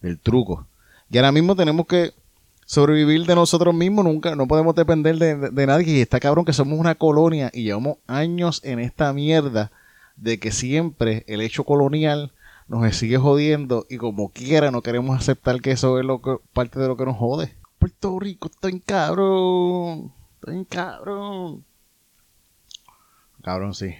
del 0.00 0.18
truco. 0.20 0.66
Y 1.10 1.18
ahora 1.18 1.32
mismo 1.32 1.56
tenemos 1.56 1.86
que 1.86 2.12
sobrevivir 2.66 3.26
de 3.26 3.34
nosotros 3.34 3.74
mismos, 3.74 4.04
nunca, 4.04 4.34
no 4.36 4.46
podemos 4.46 4.74
depender 4.74 5.16
de, 5.16 5.66
nadie. 5.66 5.98
Y 5.98 6.00
está 6.00 6.20
cabrón 6.20 6.44
que 6.44 6.52
somos 6.52 6.78
una 6.78 6.94
colonia 6.94 7.50
y 7.52 7.64
llevamos 7.64 7.98
años 8.06 8.60
en 8.64 8.78
esta 8.78 9.12
mierda 9.12 9.70
de 10.16 10.38
que 10.38 10.52
siempre 10.52 11.24
el 11.26 11.40
hecho 11.40 11.64
colonial 11.64 12.32
nos 12.68 12.96
sigue 12.96 13.18
jodiendo 13.18 13.84
y 13.90 13.98
como 13.98 14.30
quiera 14.30 14.70
no 14.70 14.80
queremos 14.80 15.18
aceptar 15.18 15.60
que 15.60 15.72
eso 15.72 15.98
es 15.98 16.06
lo 16.06 16.22
que, 16.22 16.36
parte 16.52 16.78
de 16.78 16.88
lo 16.88 16.96
que 16.96 17.04
nos 17.04 17.16
jode. 17.16 17.54
Puerto 17.78 18.18
Rico 18.18 18.48
está 18.48 18.68
en 18.68 18.78
cabrón, 18.78 20.12
está 20.36 20.52
en 20.52 20.64
cabrón. 20.64 21.64
Cabrón, 23.42 23.74
sí. 23.74 23.94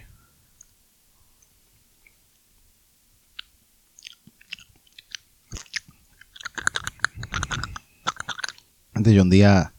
Yo 9.03 9.21
un 9.21 9.29
día, 9.29 9.73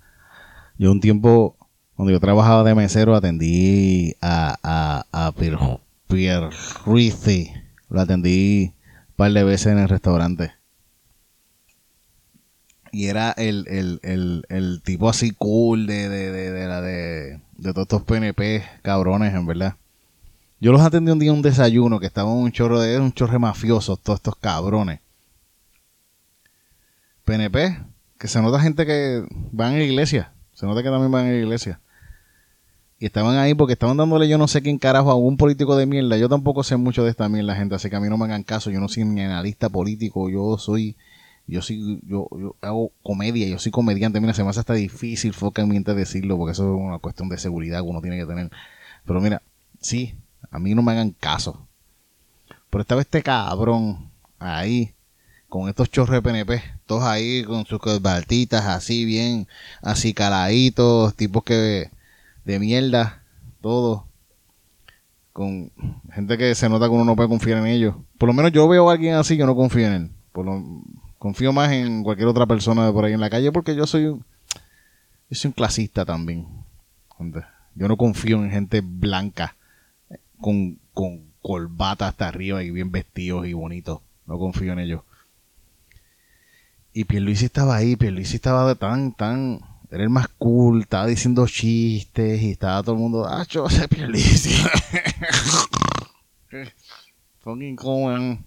yo 0.78 0.92
un 0.92 1.00
tiempo, 1.00 1.56
cuando 1.94 2.12
yo 2.12 2.20
trabajaba 2.20 2.64
de 2.64 2.74
mesero, 2.74 3.16
atendí 3.16 4.14
a, 4.20 4.56
a, 4.62 5.06
a 5.10 5.32
Pierre, 5.32 5.80
Lo 7.88 8.00
atendí 8.00 8.74
un 9.08 9.14
par 9.16 9.32
de 9.32 9.42
veces 9.44 9.68
en 9.72 9.78
el 9.78 9.88
restaurante. 9.88 10.52
Y 12.92 13.06
era 13.06 13.32
el, 13.32 13.66
el, 13.68 14.00
el, 14.02 14.44
el 14.48 14.82
tipo 14.82 15.08
así 15.08 15.30
cool 15.32 15.86
de, 15.86 16.08
de, 16.08 16.30
de, 16.30 16.52
de, 16.52 16.66
la 16.66 16.80
de, 16.80 17.40
de 17.56 17.72
todos 17.72 17.86
estos 17.86 18.02
PNP 18.02 18.64
cabrones, 18.82 19.34
en 19.34 19.46
verdad. 19.46 19.76
Yo 20.60 20.72
los 20.72 20.80
atendí 20.82 21.10
un 21.10 21.18
día 21.18 21.32
un 21.32 21.42
desayuno 21.42 22.00
que 22.00 22.06
estaba 22.06 22.32
un 22.32 22.52
chorro 22.52 22.80
de 22.80 22.98
un 22.98 23.12
chorro 23.12 23.38
mafiosos, 23.38 24.00
todos 24.00 24.18
estos 24.18 24.36
cabrones. 24.36 25.00
PNP, 27.24 27.78
que 28.18 28.28
se 28.28 28.40
nota 28.40 28.60
gente 28.60 28.86
que 28.86 29.24
van 29.52 29.74
a 29.74 29.78
la 29.78 29.84
iglesia. 29.84 30.32
Se 30.54 30.66
nota 30.66 30.82
que 30.82 30.90
también 30.90 31.12
van 31.12 31.26
a 31.26 31.30
la 31.30 31.36
iglesia. 31.36 31.80
Y 32.98 33.04
estaban 33.06 33.36
ahí 33.36 33.54
porque 33.54 33.74
estaban 33.74 33.98
dándole 33.98 34.26
yo 34.26 34.38
no 34.38 34.48
sé 34.48 34.62
quién 34.62 34.78
carajo 34.78 35.10
a 35.10 35.16
un 35.16 35.36
político 35.36 35.76
de 35.76 35.84
mierda. 35.84 36.16
Yo 36.16 36.28
tampoco 36.28 36.62
sé 36.62 36.76
mucho 36.76 37.04
de 37.04 37.10
esta 37.10 37.28
mierda, 37.28 37.54
gente, 37.54 37.74
así 37.74 37.90
que 37.90 37.96
a 37.96 38.00
mí 38.00 38.08
no 38.08 38.16
me 38.16 38.24
hagan 38.24 38.42
caso. 38.42 38.70
Yo 38.70 38.80
no 38.80 38.88
soy 38.88 39.04
ni 39.04 39.20
analista 39.20 39.68
político, 39.68 40.30
yo 40.30 40.56
soy, 40.56 40.96
yo 41.46 41.60
soy, 41.60 42.00
yo, 42.06 42.28
yo 42.32 42.56
hago 42.62 42.92
comedia, 43.02 43.46
yo 43.48 43.58
soy 43.58 43.70
comediante. 43.70 44.18
Mira, 44.18 44.32
se 44.32 44.42
me 44.42 44.48
hace 44.48 44.60
hasta 44.60 44.72
difícil 44.72 45.34
focamente 45.34 45.94
decirlo 45.94 46.38
porque 46.38 46.52
eso 46.52 46.74
es 46.74 46.80
una 46.80 46.98
cuestión 46.98 47.28
de 47.28 47.36
seguridad 47.36 47.82
que 47.82 47.88
uno 47.88 48.00
tiene 48.00 48.16
que 48.16 48.24
tener. 48.24 48.50
Pero 49.04 49.20
mira, 49.20 49.42
sí, 49.80 50.14
a 50.50 50.58
mí 50.58 50.74
no 50.74 50.82
me 50.82 50.92
hagan 50.92 51.10
caso. 51.10 51.66
Pero 52.70 52.80
estaba 52.80 53.02
este 53.02 53.22
cabrón 53.22 54.10
ahí 54.38 54.94
con 55.48 55.68
estos 55.68 55.90
chorros 55.90 56.14
de 56.14 56.22
PNP, 56.22 56.62
todos 56.86 57.02
ahí 57.02 57.42
con 57.42 57.66
sus 57.66 57.80
corbatitas 57.80 58.64
así 58.64 59.04
bien, 59.04 59.48
así 59.82 60.14
caladitos, 60.14 61.14
tipos 61.14 61.42
que 61.42 61.90
de 62.44 62.58
mierda, 62.58 63.22
todos. 63.60 64.02
Con 65.32 65.70
gente 66.12 66.38
que 66.38 66.54
se 66.54 66.68
nota 66.68 66.86
que 66.86 66.92
uno 66.92 67.04
no 67.04 67.16
puede 67.16 67.28
confiar 67.28 67.58
en 67.58 67.66
ellos. 67.66 67.96
Por 68.16 68.28
lo 68.28 68.32
menos 68.32 68.52
yo 68.52 68.66
veo 68.68 68.88
a 68.88 68.92
alguien 68.92 69.16
así 69.16 69.36
que 69.36 69.44
no 69.44 69.54
confío 69.54 69.86
en 69.88 69.92
él. 69.92 70.10
Confío 71.18 71.52
más 71.52 71.72
en 71.72 72.02
cualquier 72.02 72.28
otra 72.28 72.46
persona 72.46 72.86
de 72.86 72.92
por 72.92 73.04
ahí 73.04 73.12
en 73.12 73.20
la 73.20 73.28
calle 73.28 73.52
porque 73.52 73.74
yo 73.74 73.86
soy 73.86 74.06
un, 74.06 74.24
yo 75.28 75.36
soy 75.36 75.48
un 75.48 75.52
clasista 75.52 76.04
también. 76.04 76.46
Yo 77.74 77.88
no 77.88 77.96
confío 77.96 78.42
en 78.42 78.50
gente 78.50 78.80
blanca 78.80 79.56
con, 80.40 80.78
con 80.94 81.32
corbata 81.42 82.08
hasta 82.08 82.28
arriba 82.28 82.62
y 82.62 82.70
bien 82.70 82.90
vestidos 82.90 83.46
y 83.46 83.52
bonitos. 83.52 84.00
No 84.26 84.38
confío 84.38 84.72
en 84.72 84.78
ellos. 84.78 85.02
Y 86.96 87.04
Pierluisi 87.04 87.44
estaba 87.44 87.76
ahí, 87.76 87.94
Pierluisi 87.94 88.36
estaba 88.36 88.74
tan, 88.74 89.12
tan, 89.12 89.60
era 89.90 90.02
el 90.02 90.08
más 90.08 90.28
cool, 90.38 90.80
estaba 90.80 91.04
diciendo 91.04 91.46
chistes 91.46 92.40
y 92.40 92.52
estaba 92.52 92.82
todo 92.82 92.94
el 92.94 93.02
mundo, 93.02 93.26
ah, 93.28 93.44
yo 93.50 93.68
sé 93.68 93.86
Pierluisi. 93.86 94.54
Fucking 97.40 97.76
cool, 97.76 98.38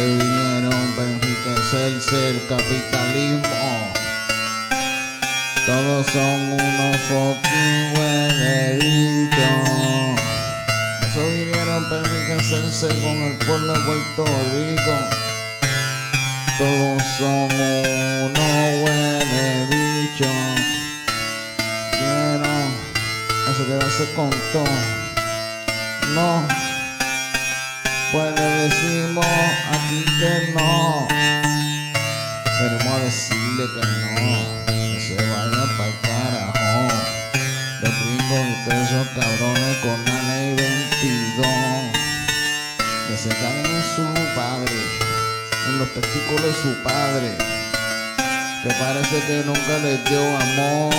que 0.00 0.06
vinieron 0.06 0.92
para 0.96 1.10
enriquecerse 1.10 2.30
el 2.30 2.46
capitalismo. 2.46 3.92
Todos 5.66 6.06
son 6.06 6.52
unos 6.52 6.96
fucking 7.08 7.98
hueveritos. 7.98 9.38
Eso 11.06 11.20
vinieron 11.28 11.88
para 11.90 12.00
enriquecerse 12.08 12.88
con 13.00 13.16
el 13.28 13.36
pueblo 13.46 13.72
de 13.74 13.80
Puerto 13.80 14.24
Rico. 14.54 14.96
Todos 16.56 17.02
son 17.18 17.48
unos 18.24 18.68
hueveritos. 18.82 20.38
Quiero 21.90 22.50
eso 23.50 23.66
quedarse 23.66 24.04
con 24.14 24.30
todo. 24.52 24.76
No, 26.14 26.48
pues 28.12 28.34
decimos 28.34 29.26
a 29.26 29.79
que 29.90 30.54
no. 30.54 31.08
Queremos 32.58 32.96
decirle 33.02 33.64
que 33.74 33.82
no, 34.14 34.30
que 34.66 35.00
se 35.00 35.16
vaya 35.16 35.64
para 35.76 35.88
el 35.88 35.94
carajo. 36.00 36.78
Los 37.82 37.92
gringos 37.98 38.44
y 38.46 38.48
todos 38.68 38.82
esos 38.82 39.08
cabrones 39.08 39.76
con 39.82 39.98
la 40.04 40.18
ley 40.22 40.48
22. 40.54 41.46
Que 43.08 43.14
se 43.16 43.30
caguen 43.30 43.66
en 43.66 43.82
su 43.96 44.04
padre, 44.36 44.78
en 45.68 45.74
los 45.78 45.88
testículos 45.92 46.44
de 46.44 46.52
su 46.62 46.70
padre. 46.82 47.36
Que 48.62 48.70
parece 48.74 49.16
que 49.26 49.42
nunca 49.44 49.78
les 49.82 50.04
dio 50.04 50.22
amor. 50.36 50.94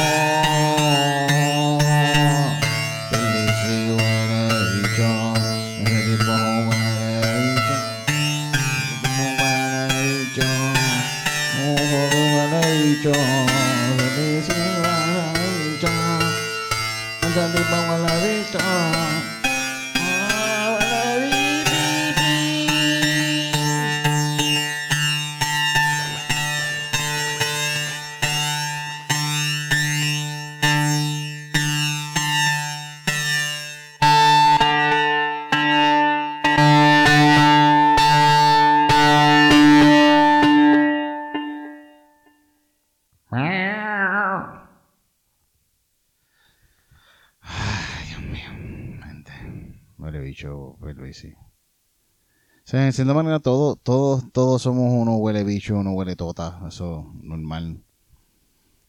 Bicho, 50.32 50.78
huele 50.80 51.14
sí. 51.14 51.34
O 51.34 52.64
sea, 52.64 52.86
en 52.86 52.94
cierta 52.94 53.14
manera, 53.14 53.40
todos, 53.40 53.78
todos, 53.84 54.32
todos 54.32 54.62
somos 54.62 54.94
uno 54.94 55.18
huele 55.18 55.44
bicho, 55.44 55.78
uno 55.78 55.92
huele 55.92 56.16
tota. 56.16 56.62
Eso 56.68 57.12
normal. 57.22 57.84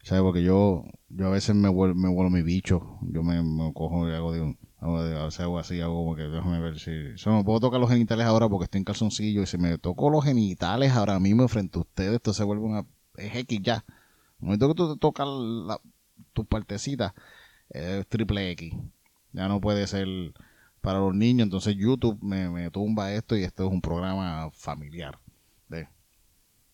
¿Sabes? 0.05 0.23
Porque 0.23 0.45
yo, 0.45 0.85
yo 1.09 1.27
a 1.27 1.31
veces 1.31 1.55
me 1.57 1.69
vuelvo, 1.69 1.97
me 1.97 2.09
vuelvo 2.09 2.31
mi 2.31 2.43
bicho. 2.43 2.99
Yo 3.03 3.23
me, 3.25 3.41
cojo 3.73 4.09
y 4.09 4.13
hago 4.15 4.33
de 4.33 4.41
un. 4.41 4.59
Hago, 4.79 5.03
de, 5.03 5.15
o 5.17 5.31
sea, 5.31 5.47
hago 5.47 5.59
así, 5.59 5.81
hago 5.81 5.95
como 5.95 6.17
que 6.17 6.23
déjame 6.23 6.61
ver 6.61 6.79
si. 6.79 6.91
O 7.15 7.19
sea, 7.19 7.33
me 7.33 7.45
puedo 7.45 7.59
tocar 7.61 7.81
los 7.81 7.91
genitales 7.91 8.27
ahora 8.27 8.49
porque 8.49 8.65
estoy 8.65 8.79
en 8.81 8.85
calzoncillo. 8.85 9.43
Y 9.43 9.47
si 9.47 9.59
me 9.59 9.79
toco 9.79 10.11
los 10.11 10.25
genitales 10.25 10.93
ahora 10.93 11.19
mismo 11.19 11.49
frente 11.49 11.79
a 11.79 11.83
ustedes, 11.83 12.15
esto 12.15 12.33
se 12.33 12.45
vuelve 12.45 12.65
una. 12.65 12.87
Es 13.17 13.35
X 13.35 13.61
ya. 13.63 13.85
El 14.41 14.47
momento 14.47 14.69
que 14.69 14.75
tú 14.75 14.95
te 14.95 15.01
tocas 15.01 15.27
tus 16.33 16.47
partecitas, 16.47 17.13
es 17.71 18.07
triple 18.07 18.51
X. 18.53 18.75
Ya 19.33 19.49
no 19.49 19.61
puede 19.61 19.87
ser 19.87 20.07
para 20.83 20.99
los 20.99 21.15
niños. 21.15 21.47
Entonces 21.47 21.75
YouTube 21.77 22.19
me, 22.23 22.51
me 22.51 22.71
tumba 22.71 23.13
esto 23.13 23.37
y 23.37 23.45
esto 23.45 23.65
es 23.67 23.73
un 23.73 23.81
programa 23.81 24.51
familiar. 24.53 25.19
¿Ves? 25.69 25.89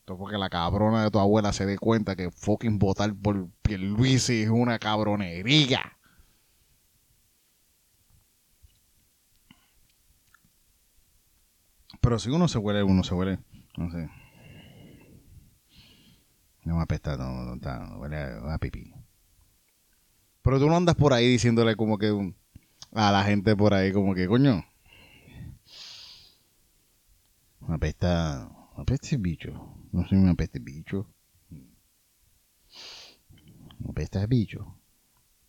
Esto 0.00 0.14
es 0.14 0.18
porque 0.18 0.38
la 0.38 0.50
cabrona 0.50 1.04
de 1.04 1.10
tu 1.12 1.20
abuela 1.20 1.52
se 1.52 1.66
dé 1.66 1.78
cuenta 1.78 2.16
que 2.16 2.30
fucking 2.32 2.78
votar 2.80 3.14
por 3.14 3.48
Pierluisi 3.62 4.42
es 4.42 4.48
una 4.50 4.78
cabronería. 4.80 5.92
Pero 12.00 12.18
si 12.18 12.30
uno 12.30 12.48
se 12.48 12.58
huele, 12.58 12.82
uno 12.82 13.02
se 13.02 13.14
huele. 13.14 13.38
No 13.76 13.90
sé. 13.90 14.08
No 16.64 16.76
me 16.76 16.82
apesta, 16.82 17.16
no, 17.16 17.32
no, 17.44 17.56
no 17.56 17.98
huele 17.98 18.16
a, 18.16 18.54
a 18.54 18.58
pipí. 18.58 18.92
Pero 20.42 20.58
tú 20.58 20.66
no 20.66 20.76
andas 20.76 20.94
por 20.94 21.12
ahí 21.12 21.26
diciéndole 21.28 21.76
como 21.76 21.98
que 21.98 22.12
un- 22.12 22.36
a 22.92 23.12
la 23.12 23.24
gente 23.24 23.54
por 23.56 23.74
ahí 23.74 23.92
como 23.92 24.14
que, 24.14 24.26
coño. 24.26 24.64
Me 27.60 27.74
apesta, 27.74 28.48
me 28.76 28.82
apesta 28.82 29.08
el 29.14 29.18
bicho. 29.18 29.50
No 29.92 30.06
sé, 30.08 30.14
me 30.16 30.30
apesta 30.30 30.58
el 30.58 30.64
bicho. 30.64 31.06
Me 33.78 33.90
apesta 33.90 34.20
el 34.22 34.26
bicho. 34.26 34.74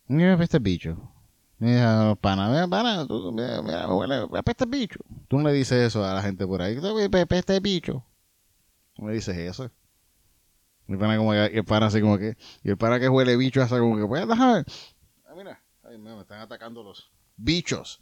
Me 0.06 0.30
apesta 0.32 0.58
el 0.58 0.62
bicho. 0.62 1.12
Mira, 1.58 2.14
pana, 2.20 2.48
mira, 2.48 2.66
pana, 2.68 3.06
tú, 3.06 3.32
mira, 3.32 3.86
huele, 3.92 4.26
apesta 4.38 4.64
el 4.64 4.70
bicho. 4.70 4.98
Tú 5.28 5.38
no 5.38 5.48
le 5.48 5.52
dices 5.54 5.78
eso 5.88 6.04
a 6.04 6.14
la 6.14 6.22
gente 6.22 6.46
por 6.46 6.62
ahí. 6.62 6.76
"Tú, 6.80 6.94
Me 6.94 7.20
apesta 7.20 7.54
el 7.54 7.60
bicho. 7.60 8.04
No 8.98 9.08
le 9.08 9.14
dices 9.14 9.36
eso. 9.36 9.70
Y 10.88 10.96
pana 10.96 11.16
como 11.16 11.30
que, 11.32 11.50
y 11.54 11.56
el 11.58 11.64
pana 11.64 11.86
así 11.86 12.00
como 12.00 12.18
que, 12.18 12.36
y 12.64 12.70
el 12.70 12.76
pana 12.76 12.98
que 12.98 13.08
huele 13.08 13.36
bicho 13.36 13.62
hace 13.62 13.78
como 13.78 13.96
que, 13.96 14.06
pues 14.06 14.26
déjame. 14.26 14.64
Ah, 15.26 15.34
mira, 15.36 15.62
ay, 15.84 15.98
me 15.98 16.18
están 16.20 16.40
atacando 16.40 16.82
los 16.82 17.10
bichos. 17.42 18.00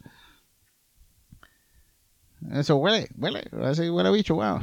Eso 2.51 2.77
huele, 2.77 3.09
huele, 3.17 3.49
ese 3.69 3.89
huele 3.89 4.11
bicho, 4.11 4.35
wow. 4.35 4.59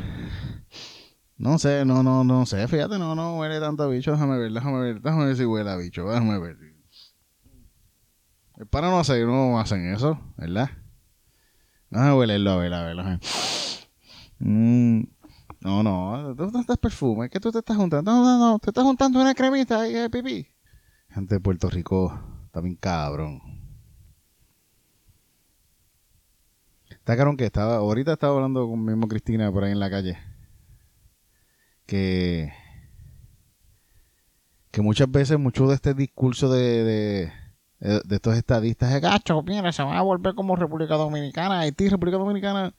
No 1.39 1.59
sé, 1.59 1.85
no, 1.85 2.03
no, 2.03 2.25
no 2.25 2.47
sé, 2.47 2.67
fíjate, 2.67 2.99
no, 2.99 3.15
no 3.15 3.39
huele 3.39 3.61
tanto 3.61 3.89
bicho, 3.91 4.13
déjame 4.13 4.39
ver, 4.39 4.53
déjame 4.53 4.81
ver, 4.81 5.03
déjame 5.03 5.27
ver 5.27 5.37
si 5.37 5.45
huele 5.45 5.71
a 5.71 5.77
bicho, 5.77 6.09
déjame 6.09 6.39
ver. 6.39 6.57
El 8.57 8.67
pana 8.67 8.89
no 8.89 8.99
hace, 8.99 9.23
no 9.25 9.61
hacen 9.61 9.93
eso, 9.93 10.19
¿verdad? 10.39 10.71
Déjame 11.91 12.15
huelerlo, 12.15 12.53
a 12.53 12.57
ver, 12.57 12.73
a 12.73 12.85
ver, 12.85 13.01
a. 13.01 13.21
Mm, 14.39 15.03
no, 15.61 15.83
no, 15.83 16.35
tú 16.35 16.51
no 16.51 16.61
estás 16.61 16.79
perfume, 16.79 17.29
¿qué 17.29 17.39
tú 17.39 17.53
te 17.53 17.59
estás 17.59 17.77
juntando? 17.77 18.11
No, 18.11 18.25
no, 18.25 18.39
no, 18.39 18.59
te 18.59 18.71
estás 18.71 18.85
juntando 18.85 19.21
una 19.21 19.35
cremita 19.35 19.83
ahí 19.83 19.93
de 19.93 20.09
pipí. 20.09 20.47
Gente 21.11 21.35
de 21.35 21.41
Puerto 21.41 21.69
Rico, 21.69 22.19
bien 22.63 22.77
cabrón. 22.77 23.56
Está 27.07 27.17
cabrón 27.17 27.37
que 27.37 27.45
estaba, 27.45 27.77
ahorita 27.77 28.15
estaba 28.15 28.35
hablando 28.35 28.67
con 28.69 28.85
mismo 28.85 29.07
Cristina 29.07 29.53
por 29.53 29.63
ahí 29.63 29.71
en 29.71 29.79
la 29.79 29.89
calle. 29.89 30.19
Que, 31.87 32.53
que 34.73 34.83
muchas 34.83 35.09
veces, 35.09 35.39
mucho 35.39 35.69
de 35.69 35.77
este 35.77 35.95
discurso 35.95 36.51
de, 36.51 36.83
de, 36.83 37.33
de- 37.79 38.17
estos 38.17 38.37
estadistas 38.37 38.93
es 38.93 39.01
gacho, 39.01 39.41
mira, 39.45 39.71
se 39.71 39.85
va 39.85 39.97
a 39.97 40.03
volver 40.03 40.35
como 40.35 40.57
República 40.57 40.97
Dominicana, 40.97 41.61
Haití, 41.61 41.89
República 41.89 42.19
Dominicana, 42.19 42.75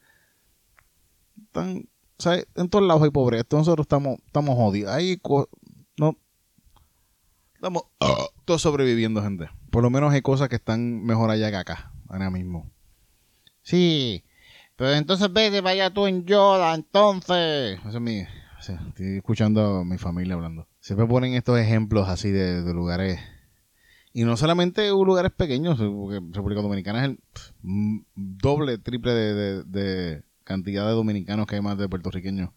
están, 1.46 1.88
¿sabes? 2.18 2.46
En 2.54 2.68
todos 2.68 2.86
lados 2.86 3.02
hay 3.04 3.10
pobreza, 3.10 3.46
nosotros 3.52 3.86
estamos, 3.86 4.18
estamos 4.26 4.56
jodidos. 4.56 4.92
Ahí, 4.92 5.18
no, 5.96 6.18
estamos 7.54 7.84
todos 8.44 8.60
sobreviviendo, 8.60 9.22
gente. 9.22 9.48
Por 9.70 9.82
lo 9.82 9.88
menos 9.88 10.12
hay 10.12 10.20
cosas 10.20 10.50
que 10.50 10.56
están 10.56 11.02
mejor 11.02 11.30
allá 11.30 11.48
que 11.50 11.56
acá, 11.56 11.94
ahora 12.10 12.28
mismo. 12.28 12.70
Sí, 13.68 14.24
pero 14.76 14.94
entonces 14.94 15.30
vete, 15.30 15.60
vaya 15.60 15.90
tú 15.90 16.06
en 16.06 16.24
Yoda, 16.24 16.74
entonces. 16.74 17.78
Eso 17.78 17.98
es 17.98 18.00
mi. 18.00 18.22
o 18.22 18.62
sea, 18.62 18.80
estoy 18.88 19.18
escuchando 19.18 19.80
a 19.80 19.84
mi 19.84 19.98
familia 19.98 20.36
hablando. 20.36 20.66
Siempre 20.80 21.06
ponen 21.06 21.34
estos 21.34 21.58
ejemplos 21.58 22.08
así 22.08 22.30
de, 22.30 22.62
lugares. 22.72 23.20
Y 24.14 24.24
no 24.24 24.38
solamente 24.38 24.88
lugares 24.88 25.32
pequeños, 25.32 25.76
porque 25.78 26.18
República 26.32 26.62
Dominicana 26.62 27.00
es 27.04 27.10
el 27.10 27.16
pf, 27.18 27.52
m- 27.62 28.04
doble, 28.14 28.78
triple 28.78 29.12
de, 29.12 29.34
de- 29.34 29.64
de 29.64 30.22
cantidad 30.44 30.86
de 30.86 30.92
dominicanos 30.92 31.46
que 31.46 31.56
hay 31.56 31.60
más 31.60 31.76
de 31.76 31.90
puertorriqueños. 31.90 32.48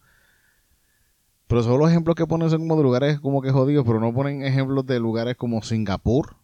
Pero 1.46 1.62
son 1.62 1.78
los 1.78 1.90
ejemplos 1.90 2.16
que 2.16 2.26
ponen 2.26 2.48
son 2.48 2.60
como 2.60 2.76
de 2.78 2.84
lugares 2.84 3.20
como 3.20 3.42
que 3.42 3.50
jodidos, 3.50 3.84
pero 3.86 4.00
no 4.00 4.14
ponen 4.14 4.46
ejemplos 4.46 4.86
de 4.86 4.98
lugares 4.98 5.36
como 5.36 5.60
Singapur, 5.60 6.36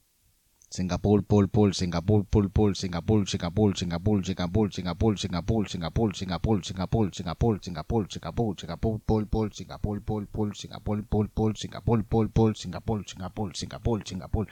Singapur, 0.70 1.22
pul, 1.22 1.48
pul, 1.48 1.72
Singapur, 1.72 2.24
pul, 2.30 2.50
pul, 2.50 2.74
Singapur, 2.74 3.26
Singapur, 3.26 3.74
Singapur, 3.74 4.22
Singapur, 4.22 4.70
Singapur, 4.70 5.16
Singapur, 5.18 5.66
Singapur, 5.66 6.12
Singapur, 6.14 6.54
Singapur, 6.60 7.10
Singapur, 7.14 7.58
Singapur, 7.62 8.06
Singapur, 8.10 8.54
Singapur, 8.60 9.00
pul, 9.06 9.26
pul, 9.26 9.50
Singapur, 9.50 10.00
pul, 10.04 10.26
pul, 10.26 10.54
Singapur, 10.54 11.02
pul, 11.08 11.28
pul, 11.28 11.56
Singapur, 11.56 12.02
pul, 12.04 12.28
pul, 12.28 12.54
Singapur, 12.54 13.02
Singapur, 13.08 13.56
Singapur, 13.56 14.04
Singapur. 14.04 14.46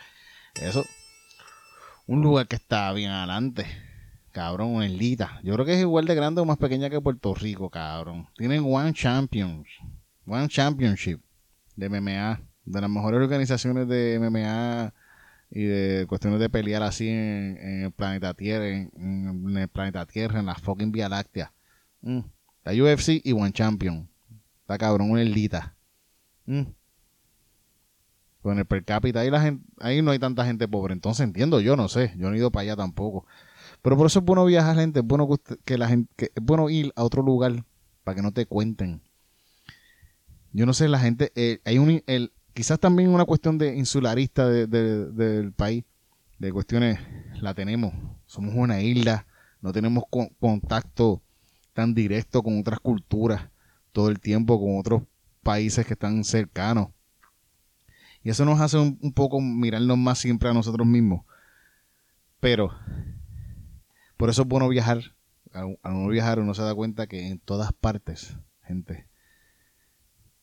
Eso, 0.54 0.86
un 2.06 2.22
lugar 2.22 2.48
que 2.48 2.56
está 2.56 2.90
bien 2.94 3.10
adelante. 3.10 3.66
Cabrón, 4.32 4.74
una 4.74 4.86
islita. 4.86 5.38
Yo 5.42 5.52
creo 5.52 5.66
que 5.66 5.74
es 5.74 5.80
igual 5.80 6.06
de 6.06 6.14
grande 6.14 6.40
o 6.40 6.46
más 6.46 6.56
pequeña 6.56 6.88
que 6.88 7.00
Puerto 7.02 7.34
Rico, 7.34 7.68
cabrón. 7.68 8.26
Tienen 8.36 8.64
One 8.64 8.94
Champions. 8.94 9.68
One 10.26 10.48
Championship 10.48 11.20
de 11.76 11.90
MMA. 11.90 12.40
De 12.64 12.80
las 12.80 12.90
mejores 12.90 13.20
organizaciones 13.20 13.86
de 13.86 14.18
MMA 14.18 14.94
y 15.56 15.64
de 15.64 16.06
cuestiones 16.06 16.38
de 16.38 16.50
pelear 16.50 16.82
así 16.82 17.08
en, 17.08 17.84
el 17.84 17.90
planeta 17.90 18.34
Tierra, 18.34 18.68
en, 18.68 19.56
el 19.56 19.68
planeta 19.68 20.04
Tierra, 20.04 20.38
en 20.38 20.44
la 20.44 20.54
fucking 20.54 20.92
Vía 20.92 21.08
Láctea. 21.08 21.50
Mm. 22.02 22.18
La 22.62 22.72
UFC 22.72 23.22
y 23.24 23.32
One 23.32 23.52
Champion. 23.52 24.06
Está 24.60 24.76
cabrón, 24.76 25.10
una 25.10 25.22
islita. 25.22 25.74
Mm. 26.44 26.64
Con 28.42 28.58
el 28.58 28.66
per 28.66 28.84
cápita 28.84 29.20
ahí, 29.20 29.30
la 29.30 29.40
gente, 29.40 29.64
ahí 29.80 30.02
no 30.02 30.10
hay 30.10 30.18
tanta 30.18 30.44
gente 30.44 30.68
pobre. 30.68 30.92
Entonces 30.92 31.24
entiendo, 31.24 31.58
yo 31.60 31.74
no 31.74 31.88
sé. 31.88 32.12
Yo 32.18 32.28
no 32.28 32.34
he 32.34 32.38
ido 32.38 32.50
para 32.50 32.64
allá 32.64 32.76
tampoco. 32.76 33.24
Pero 33.80 33.96
por 33.96 34.08
eso 34.08 34.18
es 34.18 34.26
bueno 34.26 34.44
viajar, 34.44 34.76
gente. 34.76 35.00
Es 35.00 35.06
bueno 35.06 35.26
que 35.64 35.78
la 35.78 35.88
gente, 35.88 36.12
que 36.16 36.32
es 36.34 36.42
bueno 36.42 36.68
ir 36.68 36.92
a 36.96 37.02
otro 37.02 37.22
lugar 37.22 37.64
para 38.04 38.14
que 38.14 38.20
no 38.20 38.32
te 38.32 38.44
cuenten. 38.44 39.00
Yo 40.52 40.66
no 40.66 40.74
sé, 40.74 40.86
la 40.88 40.98
gente, 40.98 41.32
eh, 41.34 41.60
hay 41.64 41.78
un, 41.78 42.02
el, 42.06 42.34
quizás 42.56 42.80
también 42.80 43.10
una 43.10 43.26
cuestión 43.26 43.58
de 43.58 43.76
insularista 43.76 44.48
de- 44.48 44.66
de- 44.66 45.10
del 45.12 45.52
país, 45.52 45.84
de 46.38 46.50
cuestiones, 46.50 46.98
la 47.42 47.52
tenemos. 47.52 47.92
Somos 48.24 48.54
una 48.54 48.80
isla, 48.80 49.26
no 49.60 49.74
tenemos 49.74 50.04
con- 50.08 50.30
contacto 50.40 51.22
tan 51.74 51.92
directo 51.92 52.42
con 52.42 52.58
otras 52.58 52.80
culturas 52.80 53.50
todo 53.92 54.08
el 54.08 54.20
tiempo, 54.20 54.58
con 54.58 54.78
otros 54.78 55.02
países 55.42 55.84
que 55.84 55.92
están 55.92 56.24
cercanos. 56.24 56.88
Y 58.22 58.30
eso 58.30 58.46
nos 58.46 58.58
hace 58.58 58.78
un, 58.78 59.12
poco 59.12 59.38
mirarnos 59.38 59.98
más 59.98 60.18
siempre 60.18 60.48
a 60.48 60.54
nosotros 60.54 60.86
mismos. 60.86 61.26
Pero, 62.40 62.70
por 64.16 64.30
eso 64.30 64.42
es 64.42 64.48
bueno 64.48 64.66
viajar. 64.70 65.14
Al, 65.52 65.78
no 65.84 66.08
viajar 66.08 66.40
uno 66.40 66.54
se 66.54 66.62
da 66.62 66.74
cuenta 66.74 67.06
que 67.06 67.28
en 67.28 67.38
todas 67.38 67.74
partes, 67.74 68.38
gente, 68.62 69.06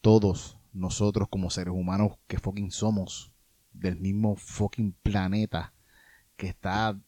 todos 0.02 0.60
nosotros 0.74 1.28
como 1.30 1.50
seres 1.50 1.74
humanos 1.74 2.18
que 2.28 2.40
fucking 2.40 2.72
somos 2.72 3.32
del 3.74 4.00
mismo 4.00 4.36
fucking 4.36 4.94
planeta 5.04 5.74
que 6.36 6.48
está 6.48 7.00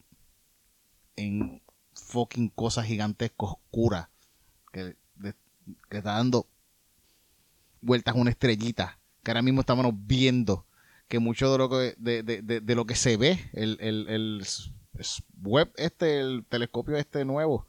en 1.16 1.62
fucking 1.94 2.48
cosas 2.50 2.86
gigantescas 2.86 3.50
oscuras 3.50 4.08
que, 4.72 4.96
que 5.88 5.96
está 5.96 6.14
dando 6.14 6.46
vueltas 7.80 8.14
una 8.14 8.30
estrellita 8.30 8.98
que 9.22 9.30
ahora 9.30 9.42
mismo 9.42 9.60
estamos 9.60 9.92
viendo 10.06 10.66
que 11.08 11.18
mucho 11.18 11.50
de 11.52 11.58
lo 11.58 11.68
que, 11.68 11.94
de, 11.98 12.22
de, 12.22 12.60
de, 12.60 12.74
lo 12.74 12.84
que 12.84 12.96
se 12.96 13.16
ve, 13.16 13.38
el, 13.52 13.76
el, 13.80 14.08
el, 14.08 14.46
web 15.42 15.72
este, 15.76 16.20
el 16.20 16.44
telescopio 16.48 16.96
este 16.96 17.24
nuevo, 17.24 17.66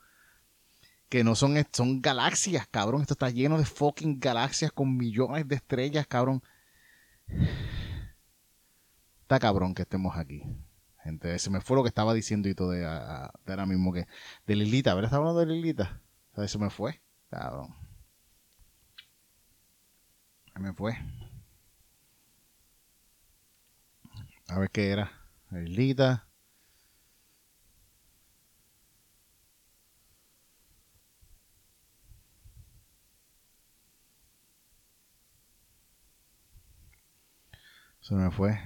que 1.10 1.24
no 1.24 1.36
son, 1.36 1.56
son 1.72 2.02
galaxias, 2.02 2.67
cabrón. 2.67 3.02
Esto 3.02 3.13
está 3.13 3.30
lleno 3.30 3.58
de 3.58 3.65
fucking 3.65 4.20
galaxias 4.20 4.72
con 4.72 4.98
millones 4.98 5.48
de 5.48 5.56
estrellas, 5.56 6.08
cabrón. 6.08 6.43
Está 9.22 9.39
cabrón 9.39 9.74
que 9.74 9.84
estemos 9.84 10.17
aquí. 10.17 10.43
Gente, 11.04 11.34
ese 11.34 11.50
me 11.50 11.62
fue 11.62 11.78
lo 11.78 11.84
que 11.84 11.89
estaba 11.89 12.13
diciendo 12.13 12.50
y 12.50 12.56
todo 12.56 12.72
de, 12.72 12.86
ahora 12.86 13.65
mismo 13.65 13.93
que. 13.93 14.08
De 14.46 14.56
Lilita, 14.56 14.93
¿verdad? 14.93 15.10
Estaba 15.10 15.30
hablando 15.30 15.39
de 15.39 15.46
Lilita. 15.46 16.02
O 16.34 16.36
sea, 16.36 16.48
se 16.48 16.58
me 16.58 16.70
fue. 16.70 17.02
Cabrón. 17.30 17.74
Se 20.54 20.60
me 20.60 20.74
fue. 20.74 20.98
A 24.50 24.60
ver 24.60 24.70
qué 24.70 24.89
era. 24.89 25.12
Lilita. 25.52 26.27
Se 38.08 38.15
me 38.15 38.32
fue. 38.32 38.58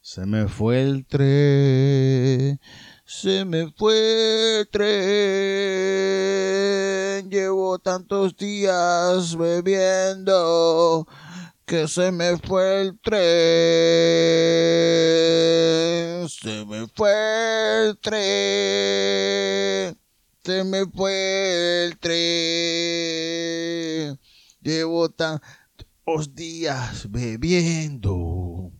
Se 0.00 0.24
me 0.24 0.46
fue 0.46 0.82
el 0.82 1.04
tren. 1.04 2.60
Se 3.04 3.44
me 3.44 3.72
fue 3.72 4.60
el 4.60 4.68
tren. 4.68 4.88
Llevo 7.28 7.80
tantos 7.80 8.36
días 8.36 9.36
bebiendo 9.36 11.08
que 11.64 11.88
se 11.88 12.12
me 12.12 12.36
fue 12.36 12.82
el 12.82 13.00
tren. 13.00 13.18
Se 16.28 16.64
me 16.66 16.86
fue 16.94 17.88
el 17.88 17.98
tren. 17.98 19.98
Se 20.44 20.62
me 20.62 20.86
fue 20.86 21.86
el 21.86 21.98
tren. 21.98 22.16
Llevo 24.60 25.08
tan 25.08 25.40
días 26.34 27.10
bebiendo 27.10 28.72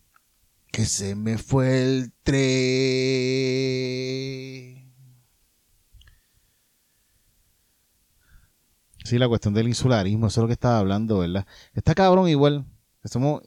que 0.71 0.85
se 0.85 1.17
me 1.17 1.39
fue 1.39 1.83
el 1.83 2.13
tren. 2.23 2.37
Sí, 9.05 9.19
la 9.19 9.27
cuestión 9.29 9.55
del 9.55 9.67
insularismo, 9.67 10.29
eso 10.29 10.41
es 10.41 10.43
lo 10.43 10.47
que 10.47 10.53
estaba 10.53 10.79
hablando, 10.79 11.19
¿verdad? 11.19 11.47
Está 11.75 11.95
cabrón 11.95 12.29
igual. 12.29 12.65
Estamos, 13.03 13.43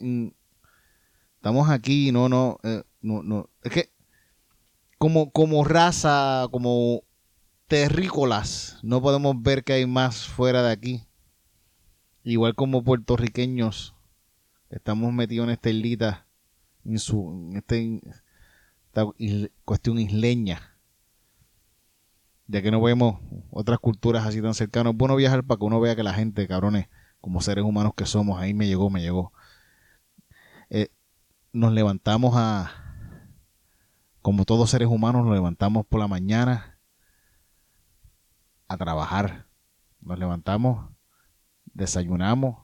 estamos 1.35 1.69
aquí, 1.69 2.11
no, 2.11 2.27
no, 2.27 2.57
eh, 2.63 2.83
no, 3.01 3.23
no. 3.23 3.49
Es 3.63 3.71
que 3.71 3.93
como, 4.97 5.31
como 5.31 5.63
raza, 5.63 6.47
como 6.51 7.03
terrícolas, 7.67 8.77
no 8.83 9.01
podemos 9.01 9.41
ver 9.41 9.63
que 9.63 9.73
hay 9.73 9.85
más 9.85 10.27
fuera 10.27 10.63
de 10.63 10.71
aquí 10.71 11.08
igual 12.23 12.55
como 12.55 12.83
puertorriqueños, 12.83 13.95
estamos 14.69 15.13
metidos 15.13 15.45
en 15.45 15.51
esta 15.51 15.69
islita, 15.69 16.25
en, 16.85 16.99
su, 16.99 17.51
este, 17.55 18.01
esta 18.87 19.05
cuestión 19.65 19.99
isleña, 19.99 20.77
ya 22.47 22.61
que 22.61 22.71
no 22.71 22.81
vemos 22.81 23.19
otras 23.51 23.79
culturas 23.79 24.25
así 24.25 24.41
tan 24.41 24.53
cercanas. 24.53 24.95
Bueno 24.95 25.15
viajar 25.15 25.43
para 25.43 25.59
que 25.59 25.65
uno 25.65 25.79
vea 25.79 25.95
que 25.95 26.03
la 26.03 26.13
gente, 26.13 26.47
cabrones, 26.47 26.87
como 27.21 27.41
seres 27.41 27.63
humanos 27.63 27.93
que 27.95 28.05
somos, 28.05 28.39
ahí 28.39 28.53
me 28.53 28.67
llegó, 28.67 28.89
me 28.89 29.01
llegó. 29.01 29.33
Eh, 30.69 30.89
nos 31.53 31.71
levantamos 31.73 32.33
a, 32.35 32.71
como 34.21 34.45
todos 34.45 34.69
seres 34.69 34.87
humanos, 34.87 35.25
nos 35.25 35.33
levantamos 35.33 35.85
por 35.85 35.99
la 35.99 36.07
mañana 36.07 36.79
a 38.67 38.77
trabajar. 38.77 39.47
Nos 40.01 40.17
levantamos 40.17 40.88
desayunamos, 41.79 42.57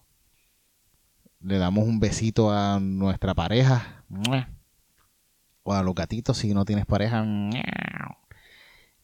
le 1.40 1.58
damos 1.58 1.88
un 1.88 2.00
besito 2.00 2.52
a 2.52 2.80
nuestra 2.80 3.34
pareja, 3.34 4.04
o 5.64 5.74
a 5.74 5.82
los 5.82 5.96
gatitos 5.96 6.38
si 6.38 6.54
no 6.54 6.66
tienes 6.66 6.86
pareja, 6.86 7.26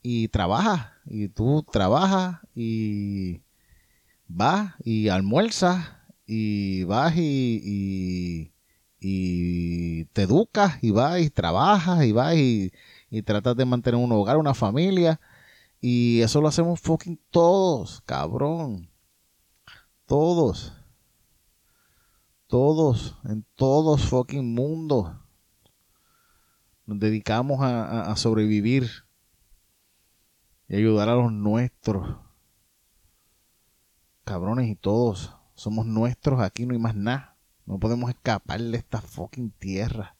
y 0.04 0.28
trabajas, 0.28 0.92
y 1.06 1.30
tú 1.30 1.64
trabajas, 1.64 2.40
y 2.54 3.42
vas 4.28 4.74
y 4.84 5.08
almuerzas, 5.08 5.90
y 6.28 6.84
vas 6.84 7.16
y, 7.16 8.52
y, 9.00 10.06
te 10.06 10.24
educas, 10.24 10.78
y 10.84 10.92
vas 10.92 11.22
y 11.22 11.30
trabajas, 11.30 12.04
y 12.04 12.12
vas 12.12 12.36
y, 12.36 12.72
y 13.10 13.22
tratas 13.22 13.56
de 13.56 13.66
mantener 13.66 14.00
un 14.00 14.12
hogar, 14.12 14.38
una 14.38 14.54
familia, 14.54 15.22
y 15.80 16.22
eso 16.22 16.42
lo 16.42 16.50
hacemos 16.50 16.80
fucking 16.82 17.20
todos, 17.32 18.02
cabrón. 18.06 18.91
Todos. 20.12 20.74
Todos. 22.48 23.18
En 23.24 23.46
todos 23.56 24.02
fucking 24.10 24.54
mundo. 24.54 25.18
Nos 26.86 27.00
dedicamos 27.00 27.60
a, 27.62 28.14
sobrevivir. 28.18 28.90
Y 30.68 30.76
ayudar 30.76 31.08
a 31.08 31.16
los 31.16 31.32
nuestros. 31.32 32.18
Cabrones 34.26 34.68
y 34.68 34.76
todos. 34.76 35.34
Somos 35.54 35.86
nuestros. 35.86 36.42
Aquí 36.42 36.66
no 36.66 36.74
hay 36.74 36.80
más 36.80 36.94
nada. 36.94 37.38
No 37.66 37.80
podemos 37.80 38.10
escapar 38.10 38.60
de 38.60 38.78
esta 38.78 39.00
fucking 39.00 39.52
tierra. 39.52 40.18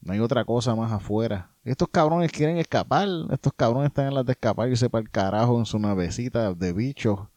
No 0.00 0.12
hay 0.12 0.18
otra 0.18 0.44
cosa 0.44 0.74
más 0.74 0.90
afuera. 0.90 1.54
Estos 1.62 1.86
cabrones 1.86 2.32
quieren 2.32 2.56
escapar. 2.56 3.06
Estos 3.30 3.52
cabrones 3.52 3.90
están 3.90 4.08
en 4.08 4.14
las 4.14 4.26
de 4.26 4.32
escapar 4.32 4.68
y 4.72 4.88
para 4.88 5.02
el 5.02 5.08
carajo 5.08 5.56
en 5.56 5.66
su 5.66 5.78
navecita 5.78 6.52
de 6.52 6.72
bichos 6.72 7.28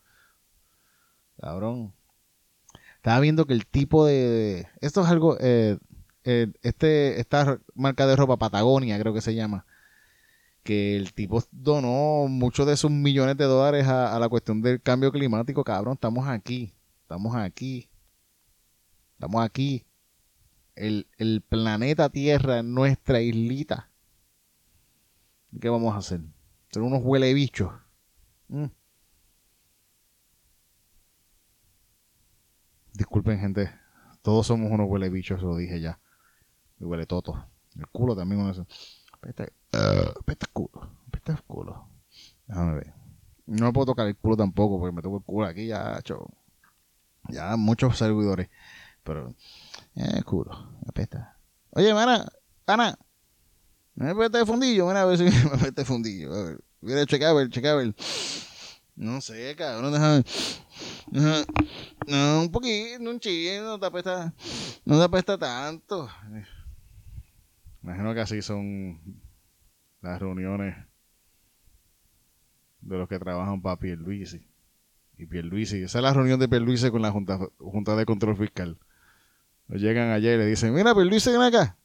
Cabrón. 1.39 1.93
Estaba 2.97 3.19
viendo 3.19 3.45
que 3.45 3.53
el 3.53 3.65
tipo 3.65 4.05
de. 4.05 4.67
Esto 4.81 5.01
es 5.01 5.07
algo. 5.07 5.37
Eh, 5.39 5.77
eh, 6.23 6.51
este, 6.61 7.21
esta 7.21 7.61
marca 7.73 8.05
de 8.05 8.17
ropa 8.17 8.37
Patagonia, 8.37 8.99
creo 8.99 9.13
que 9.13 9.21
se 9.21 9.35
llama. 9.35 9.65
Que 10.63 10.97
el 10.97 11.13
tipo 11.13 11.41
donó 11.51 12.27
muchos 12.27 12.67
de 12.67 12.75
sus 12.75 12.91
millones 12.91 13.37
de 13.37 13.45
dólares 13.45 13.87
a, 13.87 14.19
la 14.19 14.27
cuestión 14.27 14.61
del 14.61 14.81
cambio 14.81 15.11
climático. 15.11 15.63
Cabrón, 15.63 15.93
estamos 15.93 16.27
aquí. 16.27 16.73
Estamos 17.03 17.35
aquí. 17.35 17.89
Estamos 19.13 19.45
aquí. 19.45 19.85
El, 20.75 21.07
planeta 21.47 22.09
Tierra, 22.09 22.61
nuestra 22.61 23.21
islita. 23.21 23.89
¿Qué 25.61 25.69
vamos 25.69 25.95
a 25.95 25.99
hacer? 25.99 26.19
Ser 26.71 26.81
unos 26.81 26.99
huele 27.03 27.33
bichos. 27.33 27.71
Mm. 28.49 28.65
Disculpen, 32.97 33.39
gente. 33.39 33.69
Todos 34.23 34.47
somos 34.47 34.71
unos 34.71 34.89
huele 34.89 35.09
bichos, 35.11 35.43
lo 35.43 35.55
dije 35.55 35.79
ya. 35.79 35.99
Y 36.79 36.83
huele 36.83 37.05
toto. 37.05 37.47
El 37.75 37.85
culo 37.89 38.15
también 38.15 38.41
eso. 38.49 38.65
Pesta, 39.21 39.43
uh, 39.43 40.23
pesta 40.23 40.47
culo. 40.51 40.97
Pesta 41.11 41.33
el 41.33 41.43
culo. 41.43 41.87
Déjame 42.47 42.73
ver. 42.73 42.93
No 43.45 43.67
me 43.67 43.71
puedo 43.71 43.85
tocar 43.85 44.07
el 44.07 44.15
culo 44.15 44.35
tampoco 44.35 44.79
porque 44.79 44.95
me 44.95 45.03
toco 45.03 45.17
el 45.17 45.23
culo 45.23 45.45
aquí 45.45 45.67
ya, 45.67 46.01
cho. 46.01 46.25
Ya 47.29 47.55
muchos 47.55 47.99
servidores. 47.99 48.49
Pero, 49.03 49.35
eh, 49.95 50.23
culo. 50.23 50.79
Apesta. 50.87 51.37
Oye, 51.69 51.93
mana, 51.93 52.27
Ana. 52.65 52.97
Me 53.93 54.15
pesta 54.15 54.39
de 54.39 54.45
fundillo. 54.47 54.87
Mira 54.87 55.03
a 55.03 55.05
ver 55.05 55.19
si 55.19 55.23
me 55.49 55.57
pesta 55.59 55.81
de 55.83 55.85
fundillo. 55.85 56.33
A 56.33 56.43
ver. 56.45 56.63
Mira, 56.81 57.05
checa 57.05 57.29
a 57.29 57.33
ver, 57.33 57.49
checa 57.51 57.73
a 57.73 57.75
ver. 57.75 57.93
No 58.97 59.21
sé, 59.21 59.55
cabrón, 59.55 59.93
déjame. 59.93 60.23
No, 62.07 62.41
un 62.41 62.51
poquito, 62.51 63.07
un 63.07 63.19
chino, 63.19 63.63
no 63.63 63.79
te 63.79 63.85
apesta, 63.85 64.33
no 64.85 64.97
te 64.97 65.03
apesta 65.03 65.37
tanto. 65.37 66.09
Imagino 67.83 68.15
que 68.15 68.21
así 68.21 68.41
son 68.41 69.21
las 70.01 70.19
reuniones 70.19 70.75
de 72.81 72.97
los 72.97 73.07
que 73.07 73.19
trabajan 73.19 73.61
para 73.61 73.77
Pierluisi. 73.77 74.49
Y 75.19 75.27
Pierluisi, 75.27 75.83
esa 75.83 75.99
es 75.99 76.03
la 76.03 76.13
reunión 76.13 76.39
de 76.39 76.49
Pierluisi 76.49 76.89
con 76.89 77.03
la 77.03 77.11
Junta, 77.11 77.95
de 77.95 78.05
Control 78.07 78.35
Fiscal. 78.35 78.79
llegan 79.67 80.09
allá 80.09 80.33
y 80.33 80.37
le 80.37 80.45
dicen, 80.47 80.73
mira, 80.73 80.95
pero 80.95 81.05
Luis, 81.05 81.23
ven 81.27 81.41
acá. 81.41 81.77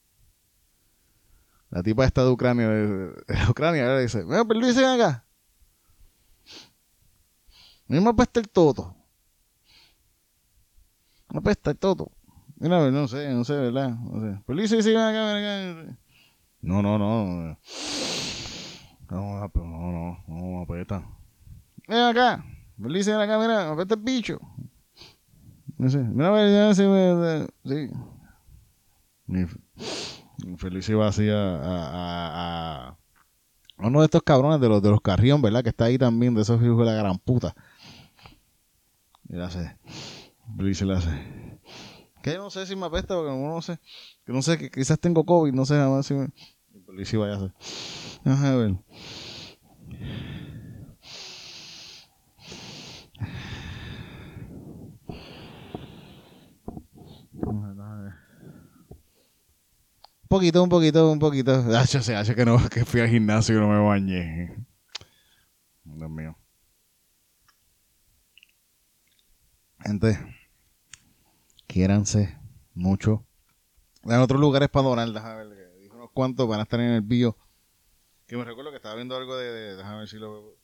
La 1.69 1.83
tipa 1.83 2.07
está 2.07 2.25
de 2.25 2.31
Ucrania, 2.31 2.71
de, 2.71 3.13
Ucrania, 3.51 3.97
le 3.97 4.01
dice, 4.01 4.25
mira, 4.25 4.47
pero 4.47 4.61
Luis, 4.61 4.77
ven 4.77 4.99
acá. 4.99 5.27
A 7.89 7.93
mí 7.93 8.01
me 8.01 8.11
apesta 8.11 8.41
el 8.41 8.49
todo. 8.49 8.95
Me 11.31 11.39
apesta 11.39 11.71
el 11.71 11.79
todo. 11.79 12.11
Mira, 12.57 12.91
no 12.91 13.09
sé, 13.09 13.33
no 13.35 13.45
sé, 13.45 13.55
¿verdad? 13.55 13.91
No 13.91 14.21
sé. 14.21 14.43
Luis, 14.47 14.71
ven 14.71 14.97
acá, 14.97 15.35
ven 15.35 15.45
acá. 15.45 15.99
No, 16.61 16.83
no, 16.83 16.99
no. 16.99 17.59
No, 19.11 19.41
no, 19.41 19.51
no, 19.55 19.93
no, 19.93 20.25
no 20.29 20.63
apesta. 20.63 21.05
Ven 21.89 21.99
acá. 21.99 22.45
Luis, 22.79 23.07
ven 23.07 23.17
acá, 23.17 23.39
mira, 23.39 23.67
me 23.67 23.73
apesta 23.73 23.95
el 23.95 24.01
bicho. 24.01 24.39
No 25.77 25.91
sé. 25.91 25.99
Mira, 25.99 26.49
ya 26.49 26.75
se 26.75 27.49
Sí. 27.65 27.91
Feliz 30.57 30.89
iba 30.89 31.07
así 31.07 31.29
a, 31.29 31.57
a, 31.57 32.89
a, 32.89 32.99
uno 33.79 34.01
de 34.01 34.05
estos 34.05 34.23
cabrones 34.23 34.61
de 34.61 34.69
los 34.69 34.83
de 34.83 34.91
los 34.91 35.01
carrión, 35.01 35.41
¿verdad? 35.43 35.63
Que 35.63 35.71
está 35.71 35.87
ahí 35.87 35.99
también, 35.99 36.35
de 36.35 36.43
esos 36.43 36.63
hijos 36.63 36.79
de 36.79 36.85
la 36.85 36.95
gran 36.95 37.19
puta. 37.19 37.55
Y 39.33 39.37
le 39.37 39.45
hace. 39.45 39.77
Feliz 40.59 40.83
le 40.83 40.95
hace. 40.95 41.59
Que 42.23 42.37
no 42.37 42.51
sé 42.51 42.67
si 42.67 42.77
me 42.77 42.85
apesta, 42.87 43.15
porque 43.15 43.33
no 43.33 43.63
sé. 43.63 43.81
Que 44.27 44.33
no 44.33 44.43
sé, 44.43 44.59
que 44.59 44.71
quizás 44.71 45.01
tengo 45.01 45.25
COVID, 45.25 45.55
no 45.55 45.65
sé, 45.65 45.75
nada 45.75 45.89
más 45.89 46.07
si 46.07 46.13
me. 46.13 46.29
Feliz 46.87 47.13
iba 47.15 47.27
a 47.27 47.37
hacer. 47.37 47.53
a 48.27 48.57
ver. 48.57 48.77
Un 60.21 60.29
poquito, 60.29 60.63
un 60.63 60.69
poquito, 60.69 61.11
un 61.11 61.19
poquito. 61.19 61.65
Ah, 61.75 61.85
yo 61.85 62.03
sé, 62.03 62.35
que 62.35 62.45
no, 62.45 62.69
que 62.69 62.85
fui 62.85 63.01
al 63.01 63.09
gimnasio 63.09 63.57
y 63.57 63.61
no 63.61 63.69
me 63.69 63.81
bañé. 63.81 64.57
Dios 65.85 66.11
mío. 66.11 66.37
Gente, 69.85 70.19
quiéranse 71.67 72.39
mucho. 72.75 73.27
En 74.05 74.21
otros 74.21 74.41
lugares 74.41 74.69
para 74.69 74.89
donar, 74.89 75.09
déjame 75.09 75.47
ver, 75.47 75.79
dijo 75.81 75.97
unos 75.97 76.11
cuantos 76.13 76.49
van 76.49 76.61
a 76.61 76.63
estar 76.63 76.81
en 76.81 76.93
el 76.93 77.03
bio. 77.03 77.37
Que 78.27 78.37
me 78.37 78.45
recuerdo 78.45 78.71
que 78.71 78.77
estaba 78.77 78.95
viendo 78.95 79.17
algo 79.17 79.37
de, 79.37 79.77
déjame 79.77 79.99
ver 79.99 80.09
si 80.09 80.19
lo 80.19 80.57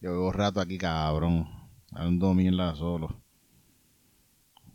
Yo 0.00 0.12
veo 0.12 0.32
rato 0.32 0.60
aquí, 0.60 0.78
cabrón. 0.78 1.48
Ando 1.92 2.32
mierda 2.34 2.74
solo. 2.76 3.20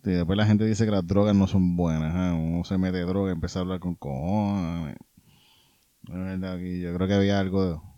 Y 0.04 0.12
después 0.12 0.38
la 0.38 0.46
gente 0.46 0.66
dice 0.66 0.84
que 0.84 0.92
las 0.92 1.08
drogas 1.08 1.34
no 1.34 1.48
son 1.48 1.78
buenas. 1.78 2.14
¿eh? 2.14 2.36
Uno 2.38 2.64
se 2.66 2.78
mete 2.78 3.00
droga 3.02 3.30
y 3.30 3.34
empieza 3.34 3.60
a 3.60 3.62
hablar 3.62 3.80
con 3.80 3.96
cojones. 3.96 4.98
yo 6.04 6.94
creo 6.96 7.08
que 7.08 7.14
había 7.14 7.40
algo 7.40 7.66
de... 7.66 7.93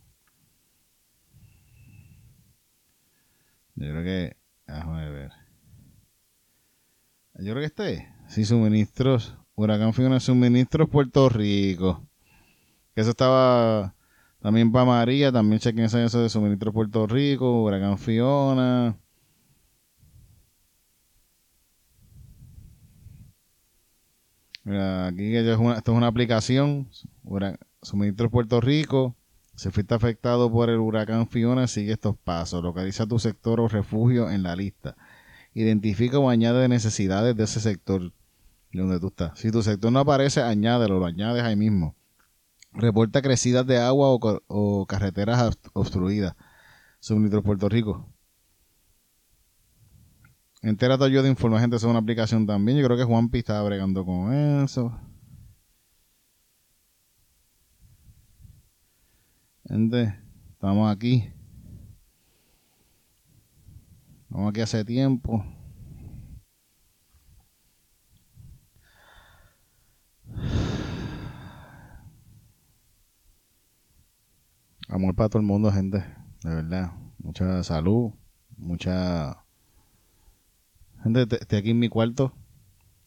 Yo 3.75 3.91
creo 3.91 4.03
que... 4.03 4.37
Déjame 4.67 5.09
ver. 5.09 5.31
Yo 7.35 7.53
creo 7.53 7.59
que 7.59 7.65
este. 7.65 8.13
Sí, 8.27 8.45
suministros. 8.45 9.37
Huracán 9.55 9.93
Fiona, 9.93 10.19
suministros 10.19 10.89
Puerto 10.89 11.29
Rico. 11.29 12.07
Que 12.93 13.01
eso 13.01 13.11
estaba 13.11 13.93
también 14.41 14.71
para 14.71 14.85
María. 14.85 15.31
También 15.31 15.59
chequen 15.59 15.85
eso 15.85 16.21
de 16.21 16.29
suministros 16.29 16.73
Puerto 16.73 17.05
Rico. 17.07 17.63
Huracán 17.63 17.97
Fiona. 17.97 18.97
Mira, 24.63 25.07
aquí 25.07 25.35
esto 25.35 25.53
es 25.75 25.87
una 25.89 26.07
aplicación, 26.07 26.89
Suministros 27.83 28.31
Puerto 28.31 28.59
Rico. 28.59 29.15
Si 29.55 29.69
fuiste 29.71 29.95
afectado 29.95 30.51
por 30.51 30.69
el 30.69 30.79
huracán 30.79 31.27
Fiona, 31.27 31.67
sigue 31.67 31.93
estos 31.93 32.17
pasos. 32.17 32.61
Localiza 32.61 33.07
tu 33.07 33.19
sector 33.19 33.59
o 33.61 33.67
refugio 33.67 34.29
en 34.29 34.43
la 34.43 34.55
lista. 34.55 34.95
Identifica 35.53 36.19
o 36.19 36.29
añade 36.29 36.67
necesidades 36.67 37.35
de 37.35 37.43
ese 37.45 37.61
sector 37.61 38.11
donde 38.73 38.99
tú 38.99 39.07
estás. 39.07 39.39
Si 39.39 39.51
tu 39.51 39.63
sector 39.63 39.91
no 39.91 39.99
aparece, 39.99 40.41
añádelo, 40.41 40.99
lo 40.99 41.05
añades 41.05 41.43
ahí 41.43 41.55
mismo. 41.55 41.95
Reporta 42.73 43.21
crecidas 43.21 43.65
de 43.65 43.77
agua 43.77 44.09
o, 44.47 44.85
carreteras 44.85 45.57
obstruidas. 45.73 46.35
Suministros 46.99 47.43
Puerto 47.43 47.69
Rico. 47.69 48.09
Entérate 50.61 51.09
yo 51.11 51.23
de 51.23 51.29
informar 51.29 51.61
gente, 51.61 51.77
es 51.77 51.83
una 51.83 51.99
aplicación 51.99 52.45
también. 52.45 52.77
Yo 52.77 52.85
creo 52.85 52.97
que 52.97 53.03
Juanpi 53.03 53.39
estaba 53.39 53.63
bregando 53.63 54.03
con 54.03 54.33
eso. 54.33 54.99
Gente, 59.67 60.17
estamos 60.51 60.91
aquí. 60.91 61.31
Estamos 64.23 64.49
aquí 64.49 64.61
hace 64.61 64.85
tiempo. 64.85 65.43
Amor 74.87 75.15
para 75.15 75.29
todo 75.29 75.39
el 75.39 75.47
mundo, 75.47 75.71
gente. 75.71 75.97
De 76.43 76.55
verdad. 76.55 76.93
Mucha 77.17 77.63
salud. 77.63 78.13
Mucha 78.57 79.45
Gente, 81.05 81.21
estoy 81.39 81.59
aquí 81.59 81.69
en 81.69 81.77
mi 81.77 81.87
cuarto. 81.87 82.33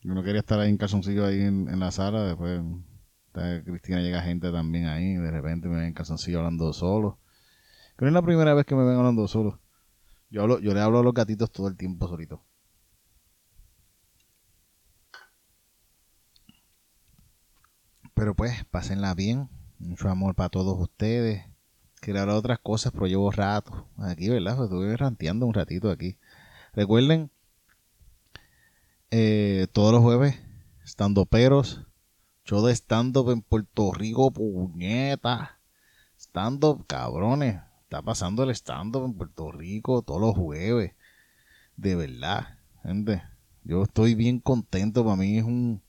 Yo 0.02 0.14
no 0.14 0.22
quería 0.22 0.38
estar 0.38 0.60
ahí 0.60 0.70
en 0.70 0.76
calzoncillo 0.76 1.26
ahí 1.26 1.40
en, 1.40 1.80
la 1.80 1.90
sala. 1.90 2.22
Después 2.22 2.62
Cristina 3.64 4.00
llega 4.00 4.22
gente 4.22 4.50
también 4.52 4.86
ahí. 4.86 5.14
De 5.14 5.30
repente 5.30 5.68
me 5.68 5.76
ven 5.76 5.94
en 5.96 6.36
hablando 6.36 6.72
solo. 6.72 7.18
Pero 7.96 8.08
es 8.08 8.14
la 8.14 8.22
primera 8.22 8.54
vez 8.54 8.64
que 8.66 8.74
me 8.74 8.84
ven 8.84 8.96
hablando 8.96 9.26
solo. 9.28 9.60
Yo, 10.30 10.42
hablo, 10.42 10.60
yo 10.60 10.74
le 10.74 10.80
hablo 10.80 10.98
a 11.00 11.02
los 11.02 11.14
gatitos 11.14 11.50
todo 11.50 11.68
el 11.68 11.76
tiempo 11.76 12.08
solito. 12.08 12.44
Pero 18.14 18.34
pues, 18.34 18.64
pásenla 18.70 19.14
bien. 19.14 19.48
Mucho 19.78 20.08
amor 20.08 20.34
para 20.34 20.48
todos 20.48 20.78
ustedes. 20.78 21.44
Quería 22.00 22.22
hablar 22.22 22.34
de 22.34 22.40
otras 22.40 22.58
cosas, 22.60 22.92
pero 22.92 23.06
llevo 23.06 23.30
rato 23.30 23.88
aquí, 23.98 24.28
¿verdad? 24.28 24.56
Pues 24.56 24.70
estuve 24.70 24.96
ranteando 24.96 25.46
un 25.46 25.54
ratito 25.54 25.90
aquí. 25.90 26.18
Recuerden 26.72 27.30
eh, 29.10 29.66
todos 29.72 29.92
los 29.92 30.02
jueves, 30.02 30.38
estando 30.84 31.26
peros, 31.26 31.87
show 32.48 32.64
de 32.64 32.74
stand-up 32.74 33.30
en 33.30 33.42
Puerto 33.42 33.92
Rico, 33.92 34.30
puñeta. 34.30 35.60
Stand-up, 36.18 36.86
cabrones. 36.86 37.60
Está 37.82 38.00
pasando 38.00 38.42
el 38.42 38.50
stand-up 38.50 39.04
en 39.04 39.12
Puerto 39.12 39.52
Rico 39.52 40.00
todos 40.00 40.18
los 40.18 40.34
jueves. 40.34 40.92
De 41.76 41.94
verdad, 41.94 42.58
gente. 42.82 43.22
Yo 43.64 43.82
estoy 43.82 44.14
bien 44.14 44.40
contento. 44.40 45.04
Para 45.04 45.16
mí 45.16 45.36
es 45.36 45.44
un. 45.44 45.82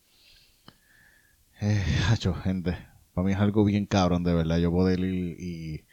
Eh, 1.61 1.81
gente. 2.43 2.77
Para 3.13 3.25
mí 3.25 3.31
es 3.31 3.39
algo 3.39 3.63
bien 3.63 3.85
cabrón, 3.85 4.25
de 4.25 4.33
verdad. 4.33 4.57
Yo 4.57 4.69
poder 4.69 4.99
ir 4.99 5.39
y 5.39 5.85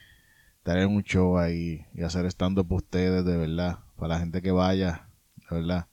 estar 0.58 0.84
un 0.88 1.04
show 1.04 1.38
ahí 1.38 1.86
y 1.94 2.02
hacer 2.02 2.26
stand-up 2.26 2.72
ustedes, 2.72 3.24
de 3.24 3.36
verdad. 3.36 3.78
Para 3.94 4.14
la 4.14 4.18
gente 4.18 4.42
que 4.42 4.50
vaya, 4.50 5.10
de 5.36 5.60
verdad 5.60 5.86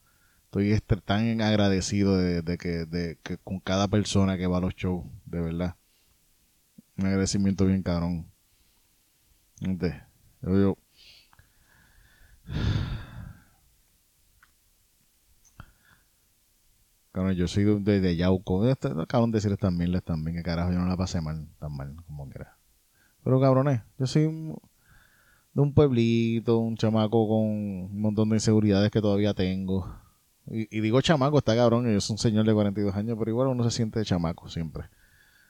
estoy 0.62 1.00
tan 1.00 1.40
agradecido 1.40 2.16
de, 2.16 2.42
que, 2.58 2.86
de, 2.86 3.18
que 3.22 3.38
con 3.38 3.60
cada 3.60 3.88
persona 3.88 4.36
que 4.38 4.46
va 4.46 4.58
a 4.58 4.60
los 4.60 4.74
shows, 4.74 5.04
de 5.26 5.40
verdad. 5.40 5.76
Un 6.96 7.06
agradecimiento 7.06 7.66
bien 7.66 7.82
cabrón. 7.82 8.30
Gente, 9.60 10.02
yo, 10.42 10.58
yo 10.58 10.78
yo 17.36 17.48
soy 17.48 17.64
de, 17.80 18.00
de, 18.00 18.16
Yauco. 18.16 18.68
Este, 18.68 18.90
cabrón 19.08 19.32
decir 19.32 19.56
también 19.56 19.90
mierdas 19.90 20.04
también. 20.04 20.36
Que 20.36 20.42
carajo, 20.42 20.72
yo 20.72 20.78
no 20.78 20.86
la 20.86 20.96
pasé 20.96 21.20
mal, 21.20 21.48
tan 21.58 21.76
mal 21.76 21.96
como 22.06 22.28
quiera. 22.28 22.56
Pero 23.24 23.40
cabrones, 23.40 23.82
yo 23.98 24.06
soy 24.06 24.24
de 25.54 25.60
un 25.60 25.72
pueblito, 25.72 26.58
un 26.58 26.76
chamaco 26.76 27.28
con 27.28 27.46
un 27.46 28.00
montón 28.00 28.28
de 28.28 28.36
inseguridades 28.36 28.90
que 28.90 29.00
todavía 29.00 29.34
tengo. 29.34 30.03
Y, 30.46 30.80
digo 30.80 31.00
chamaco, 31.00 31.38
está 31.38 31.56
cabrón, 31.56 31.90
yo 31.90 32.00
soy 32.00 32.14
un 32.14 32.18
señor 32.18 32.46
de 32.46 32.52
42 32.52 32.94
años, 32.94 33.16
pero 33.18 33.30
igual 33.30 33.48
uno 33.48 33.64
se 33.64 33.70
siente 33.70 34.04
chamaco 34.04 34.48
siempre. 34.48 34.84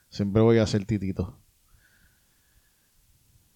Siempre 0.09 0.41
voy 0.41 0.57
a 0.59 0.67
ser 0.67 0.85
titito. 0.85 1.37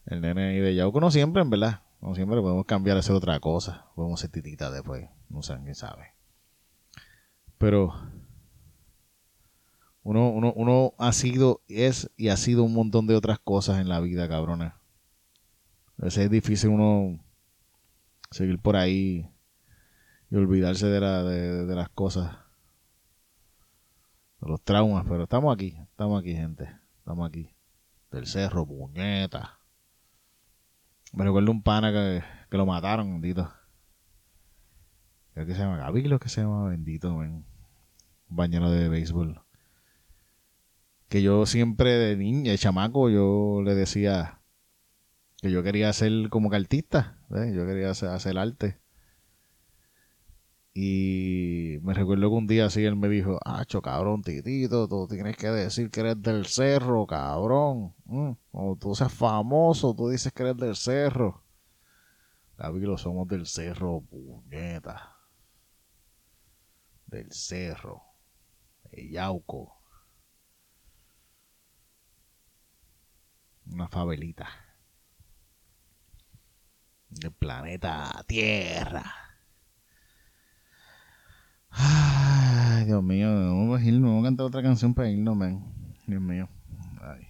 El 0.06 0.22
nene 0.22 0.56
y 0.58 0.60
de 0.60 0.76
Yauco 0.76 1.00
no 1.00 1.12
siempre, 1.12 1.42
en 1.42 1.50
verdad. 1.50 1.84
No 2.02 2.16
siempre 2.16 2.42
podemos 2.42 2.66
cambiar 2.66 2.98
a 2.98 3.02
hacer 3.02 3.16
otra 3.16 3.40
cosa. 3.40 3.86
Podemos 3.96 4.20
ser 4.20 4.32
titita 4.32 4.72
después. 4.72 5.08
No 5.30 5.42
sé, 5.42 5.58
quién 5.64 5.76
sabe. 5.76 6.14
Pero 7.58 7.94
uno, 10.04 10.30
uno, 10.30 10.54
uno 10.56 10.94
ha 10.98 11.14
sido, 11.14 11.62
es 11.68 12.10
y 12.18 12.30
ha 12.30 12.38
sido 12.38 12.64
un 12.64 12.74
montón 12.74 13.08
de 13.08 13.16
otras 13.16 13.40
cosas 13.40 13.80
en 13.80 13.88
la 13.88 14.00
vida, 14.00 14.28
cabrona. 14.28 14.80
A 16.00 16.06
veces 16.06 16.26
es 16.26 16.32
difícil 16.32 16.70
uno 16.70 17.20
seguir 18.32 18.60
por 18.60 18.76
ahí 18.76 19.30
y 20.30 20.36
olvidarse 20.36 20.88
de, 20.88 21.00
la, 21.00 21.24
de, 21.24 21.66
de 21.66 21.76
las 21.76 21.90
cosas, 21.90 22.38
de 24.42 24.48
los 24.48 24.62
traumas. 24.62 25.06
Pero 25.08 25.24
estamos 25.24 25.54
aquí, 25.54 25.78
estamos 25.92 26.20
aquí, 26.20 26.34
gente. 26.36 26.70
Estamos 27.00 27.28
aquí. 27.28 27.56
Del 28.12 28.26
cerro, 28.28 28.66
puñeta. 28.66 29.60
Me 31.14 31.24
recuerdo 31.24 31.52
un 31.52 31.64
pana 31.64 31.92
que, 31.92 32.24
que 32.50 32.58
lo 32.58 32.66
mataron, 32.66 33.12
bendito. 33.14 33.52
Creo 35.34 35.46
que 35.46 35.54
se 35.54 35.60
llama 35.60 35.78
Gabriel, 35.78 36.20
que 36.20 36.30
se 36.30 36.42
llama 36.42 36.70
bendito, 36.70 37.14
un 37.14 37.46
bañero 38.28 38.70
de 38.70 38.90
béisbol. 38.90 39.42
Que 41.08 41.22
yo 41.24 41.46
siempre 41.46 41.92
de 41.92 42.16
niña, 42.16 42.52
de 42.52 42.58
chamaco, 42.58 43.10
yo 43.10 43.62
le 43.64 43.74
decía 43.74 44.42
que 45.42 45.50
yo 45.50 45.64
quería 45.64 45.92
ser 45.94 46.30
como 46.30 46.50
que 46.50 46.58
artista, 46.58 47.18
yo 47.30 47.66
quería 47.66 47.90
hacer, 47.90 48.10
hacer 48.10 48.38
arte. 48.38 48.80
Y 50.82 51.78
me 51.82 51.94
recuerdo 51.94 52.30
que 52.30 52.36
un 52.36 52.48
día 52.48 52.68
así 52.68 52.86
él 52.86 52.96
me 52.96 53.10
dijo, 53.10 53.38
Acho, 53.44 53.82
cabrón, 53.82 54.22
titito, 54.22 54.88
tú 54.88 55.10
tienes 55.10 55.36
que 55.36 55.50
decir 55.50 55.92
que 55.92 56.00
eres 56.00 56.22
del 56.22 56.46
cerro, 56.46 57.06
cabrón. 57.06 57.94
Mm, 58.06 58.32
tú 58.80 58.96
seas 58.96 59.14
famoso, 59.14 59.94
tú 59.94 60.08
dices 60.08 60.32
que 60.32 60.44
eres 60.44 60.56
del 60.56 60.78
cerro. 60.78 61.44
Gaby, 62.58 62.80
lo 62.80 62.98
somos 62.98 63.28
del 63.28 63.46
cerro, 63.46 64.00
puñeta. 64.10 65.18
Del 67.08 67.30
cerro. 67.34 68.02
De 68.90 69.10
Yauco. 69.10 69.82
Una 73.66 73.90
favelita. 73.90 74.48
Del 77.10 77.34
planeta 77.34 78.24
Tierra. 78.26 79.29
Ay, 81.70 82.86
Dios 82.86 83.04
mío, 83.04 83.28
vamos 83.30 83.82
a 83.82 83.84
vamos 83.84 84.24
a 84.24 84.28
cantar 84.28 84.46
otra 84.46 84.62
canción 84.62 84.94
para 84.94 85.10
irnos, 85.10 85.36
man. 85.36 85.64
Dios 86.08 86.22
mío. 86.22 86.50
Ay. 87.02 87.26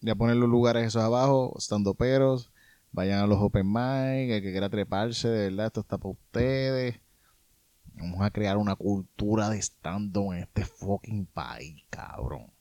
Ya 0.00 0.14
poner 0.14 0.36
los 0.36 0.48
lugares 0.48 0.86
esos 0.86 1.02
abajo, 1.02 1.54
estando 1.58 1.94
peros, 1.94 2.52
vayan 2.92 3.20
a 3.20 3.26
los 3.26 3.38
open 3.40 3.66
mic, 3.66 4.30
el 4.30 4.42
que 4.42 4.52
quiera 4.52 4.70
treparse, 4.70 5.28
de 5.28 5.50
verdad, 5.50 5.66
esto 5.66 5.80
está 5.80 5.98
para 5.98 6.12
ustedes. 6.12 7.00
Vamos 7.94 8.20
a 8.20 8.30
crear 8.30 8.58
una 8.58 8.76
cultura 8.76 9.48
de 9.48 9.58
stand-up 9.58 10.32
en 10.34 10.40
este 10.40 10.64
fucking 10.64 11.26
país, 11.26 11.82
cabrón. 11.88 12.52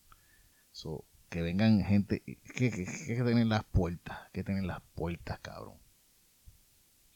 So, 0.72 1.06
que 1.30 1.42
vengan 1.42 1.84
gente, 1.84 2.22
que, 2.24 2.72
que, 2.72 2.86
que 2.86 3.24
tienen 3.24 3.50
las 3.50 3.66
puertas, 3.66 4.18
que 4.32 4.44
tienen 4.44 4.68
las 4.68 4.82
puertas, 4.94 5.40
cabrón. 5.40 5.85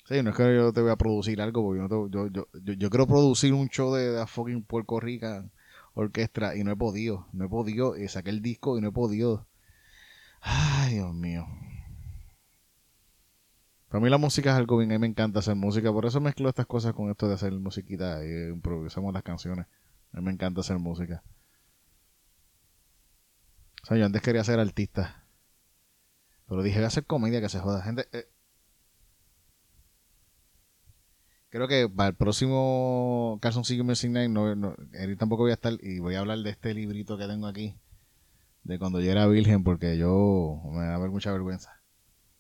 Sí, 0.10 0.24
no 0.24 0.32
es 0.32 0.36
que 0.36 0.56
yo 0.56 0.74
te 0.74 0.82
voy 0.82 0.90
a 0.90 0.96
producir 0.96 1.40
algo, 1.40 1.62
porque 1.62 1.88
yo, 1.88 2.10
yo, 2.10 2.28
yo, 2.30 2.74
yo, 2.74 2.90
quiero 2.90 3.06
producir 3.06 3.54
un 3.54 3.70
show 3.70 3.94
de, 3.94 4.26
fucking 4.26 4.64
Puerto 4.64 5.00
Rican 5.00 5.52
orquesta 5.94 6.56
y 6.56 6.64
no 6.64 6.72
he 6.72 6.76
podido, 6.76 7.28
no 7.32 7.46
he 7.46 7.48
podido, 7.48 7.96
y 7.96 8.08
saqué 8.08 8.32
el 8.32 8.42
disco 8.42 8.76
y 8.76 8.82
no 8.82 8.88
he 8.88 8.92
podido. 8.92 9.46
Ay, 10.42 10.96
Dios 10.96 11.14
mío. 11.14 11.46
Para 13.90 14.04
mí 14.04 14.10
la 14.10 14.18
música 14.18 14.50
es 14.50 14.56
algo 14.58 14.78
bien, 14.78 14.92
a 14.92 14.96
mí 14.96 15.00
me 15.00 15.08
encanta 15.08 15.40
hacer 15.40 15.56
música, 15.56 15.94
por 15.94 16.08
eso 16.08 16.20
mezclo 16.20 16.50
estas 16.50 16.66
cosas 16.66 16.94
con 16.94 17.12
esto 17.12 17.28
de 17.28 17.36
hacer 17.36 17.52
musiquita 17.54 18.26
y 18.26 18.50
improvisamos 18.50 19.14
las 19.14 19.22
canciones. 19.22 19.68
A 20.12 20.18
mí 20.18 20.24
me 20.24 20.32
encanta 20.32 20.62
hacer 20.62 20.80
música. 20.80 21.22
O 23.84 23.86
sea, 23.86 23.98
yo 23.98 24.08
antes 24.08 24.24
quería 24.24 24.44
ser 24.44 24.60
artista. 24.60 25.24
Pero 26.48 26.64
dije, 26.64 26.80
voy 26.80 26.86
a 26.86 26.88
hacer 26.88 27.06
comedia 27.06 27.42
que 27.42 27.50
se 27.50 27.60
joda. 27.60 27.84
Gente, 27.84 28.08
eh, 28.12 28.28
creo 31.50 31.68
que 31.68 31.90
para 31.90 32.10
el 32.10 32.16
próximo 32.16 33.40
Calzoncillo 33.42 33.84
Missing 33.84 34.14
Night, 34.14 34.30
no, 34.30 34.56
no, 34.56 34.76
tampoco 35.18 35.44
voy 35.44 35.52
a 35.52 35.56
estar 35.56 35.74
y 35.82 36.00
voy 36.00 36.16
a 36.16 36.20
hablar 36.20 36.40
de 36.40 36.50
este 36.50 36.74
librito 36.74 37.18
que 37.18 37.28
tengo 37.28 37.48
aquí, 37.48 37.76
de 38.64 38.80
cuando 38.80 39.02
yo 39.02 39.12
era 39.12 39.28
virgen, 39.28 39.64
porque 39.64 39.98
yo 39.98 40.62
me 40.72 40.86
da 40.86 40.98
mucha 41.00 41.32
vergüenza. 41.32 41.72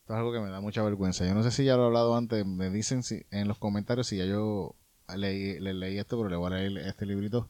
Esto 0.01 0.13
es 0.13 0.19
algo 0.19 0.31
que 0.31 0.39
me 0.39 0.49
da 0.49 0.61
mucha 0.61 0.81
vergüenza. 0.83 1.25
Yo 1.25 1.33
no 1.33 1.43
sé 1.43 1.51
si 1.51 1.65
ya 1.65 1.75
lo 1.75 1.83
he 1.83 1.85
hablado 1.87 2.15
antes, 2.15 2.45
me 2.45 2.69
dicen 2.69 3.01
en 3.31 3.47
los 3.47 3.57
comentarios 3.57 4.07
si 4.07 4.17
ya 4.17 4.25
yo 4.25 4.75
leí, 5.15 5.59
le, 5.59 5.73
leí 5.73 5.97
esto, 5.97 6.17
pero 6.17 6.29
le 6.29 6.35
voy 6.35 6.47
a 6.47 6.55
leer 6.55 6.77
este 6.87 7.05
librito 7.05 7.49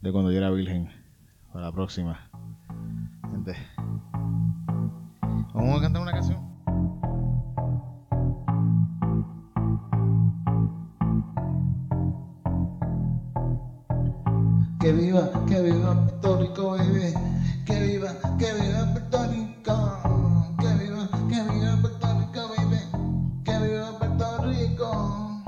de 0.00 0.12
cuando 0.12 0.30
yo 0.30 0.38
era 0.38 0.50
virgen. 0.50 0.90
Para 1.52 1.66
la 1.66 1.72
próxima. 1.72 2.30
Gente. 3.30 3.56
Vamos 5.54 5.78
a 5.78 5.82
cantar 5.82 6.02
una 6.02 6.12
canción. 6.12 6.45
Que 14.86 14.92
viva, 14.92 15.28
que 15.48 15.62
viva 15.62 15.94
Puerto 15.94 16.36
Rico, 16.38 16.70
baby. 16.70 17.12
Que 17.64 17.80
viva, 17.80 18.08
que 18.38 18.52
viva 18.52 18.86
Puerto 18.92 19.18
Rico. 19.32 19.74
Que 20.60 20.74
viva, 20.74 21.08
que 21.28 21.42
viva 21.42 21.76
Puerto 21.80 22.06
Rico, 22.20 22.40
baby. 22.56 23.42
Que 23.42 23.58
viva 23.58 23.98
Puerto 23.98 24.42
Rico. 24.44 25.42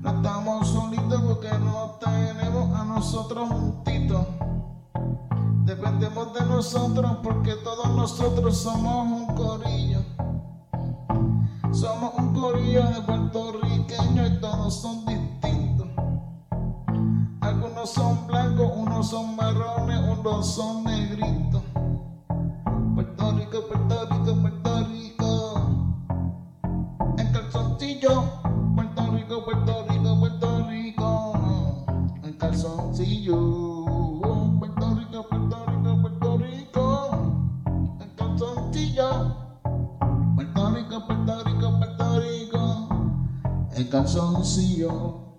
No 0.00 0.10
estamos 0.10 0.68
solitos 0.68 1.20
porque 1.20 1.50
no 1.58 1.98
tenemos 2.00 2.80
a 2.80 2.84
nosotros 2.86 3.46
juntitos. 3.46 4.26
Dependemos 5.66 6.32
de 6.32 6.40
nosotros 6.46 7.12
porque 7.22 7.56
todos 7.56 7.90
nosotros 7.90 8.56
somos 8.56 9.06
un 9.06 9.34
corillo. 9.34 10.00
Somos 11.72 12.14
un 12.16 12.32
corillo 12.32 12.84
de 12.88 13.02
puertorriqueños 13.02 14.30
y 14.30 14.40
todos 14.40 14.80
son 14.80 15.05
son 19.06 19.36
marrones, 19.36 20.00
unos 20.18 20.52
son 20.52 20.82
negritos. 20.82 21.62
Puerto 22.94 23.32
Rico, 23.32 23.60
Puerto 23.68 24.08
Rico, 24.10 24.34
Puerto 24.40 24.84
Rico. 24.88 25.54
En 27.16 27.32
calzoncillo. 27.32 28.40
Puerto 28.74 29.06
Rico, 29.12 29.44
Puerto 29.44 29.86
Rico, 29.88 30.18
Puerto 30.18 30.66
Rico. 30.68 31.76
En 32.24 32.32
calzoncillo. 32.36 33.36
Puerto 34.58 34.94
Rico, 34.96 35.28
Puerto 35.28 35.66
Rico, 35.66 36.00
Puerto 36.00 36.38
Rico. 36.38 37.10
En 38.00 38.10
calzoncillo. 38.16 39.36
Puerto 40.34 40.70
Rico, 40.70 41.06
Puerto 41.06 41.44
Rico, 41.44 41.78
Puerto 41.78 42.20
Rico. 42.20 42.88
En 43.70 43.88
calzoncillo. 43.88 45.35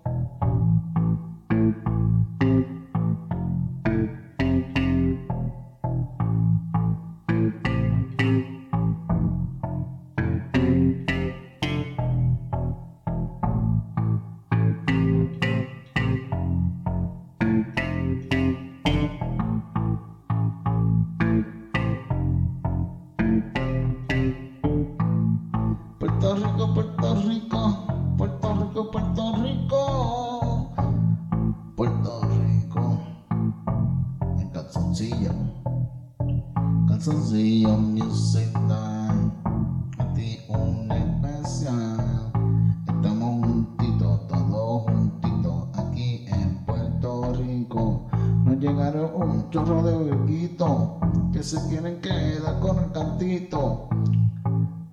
un 49.28 49.50
chorro 49.50 49.82
de 49.82 49.96
huequito 49.96 50.98
que 51.32 51.42
se 51.42 51.60
tienen 51.68 52.00
que 52.00 52.38
dar 52.40 52.58
con 52.60 52.78
el 52.78 52.92
cantito, 52.92 53.88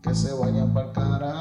que 0.01 0.13
se 0.13 0.33
vayan 0.33 0.73
para 0.73 0.87
el 0.87 0.93
carajo. 0.93 1.34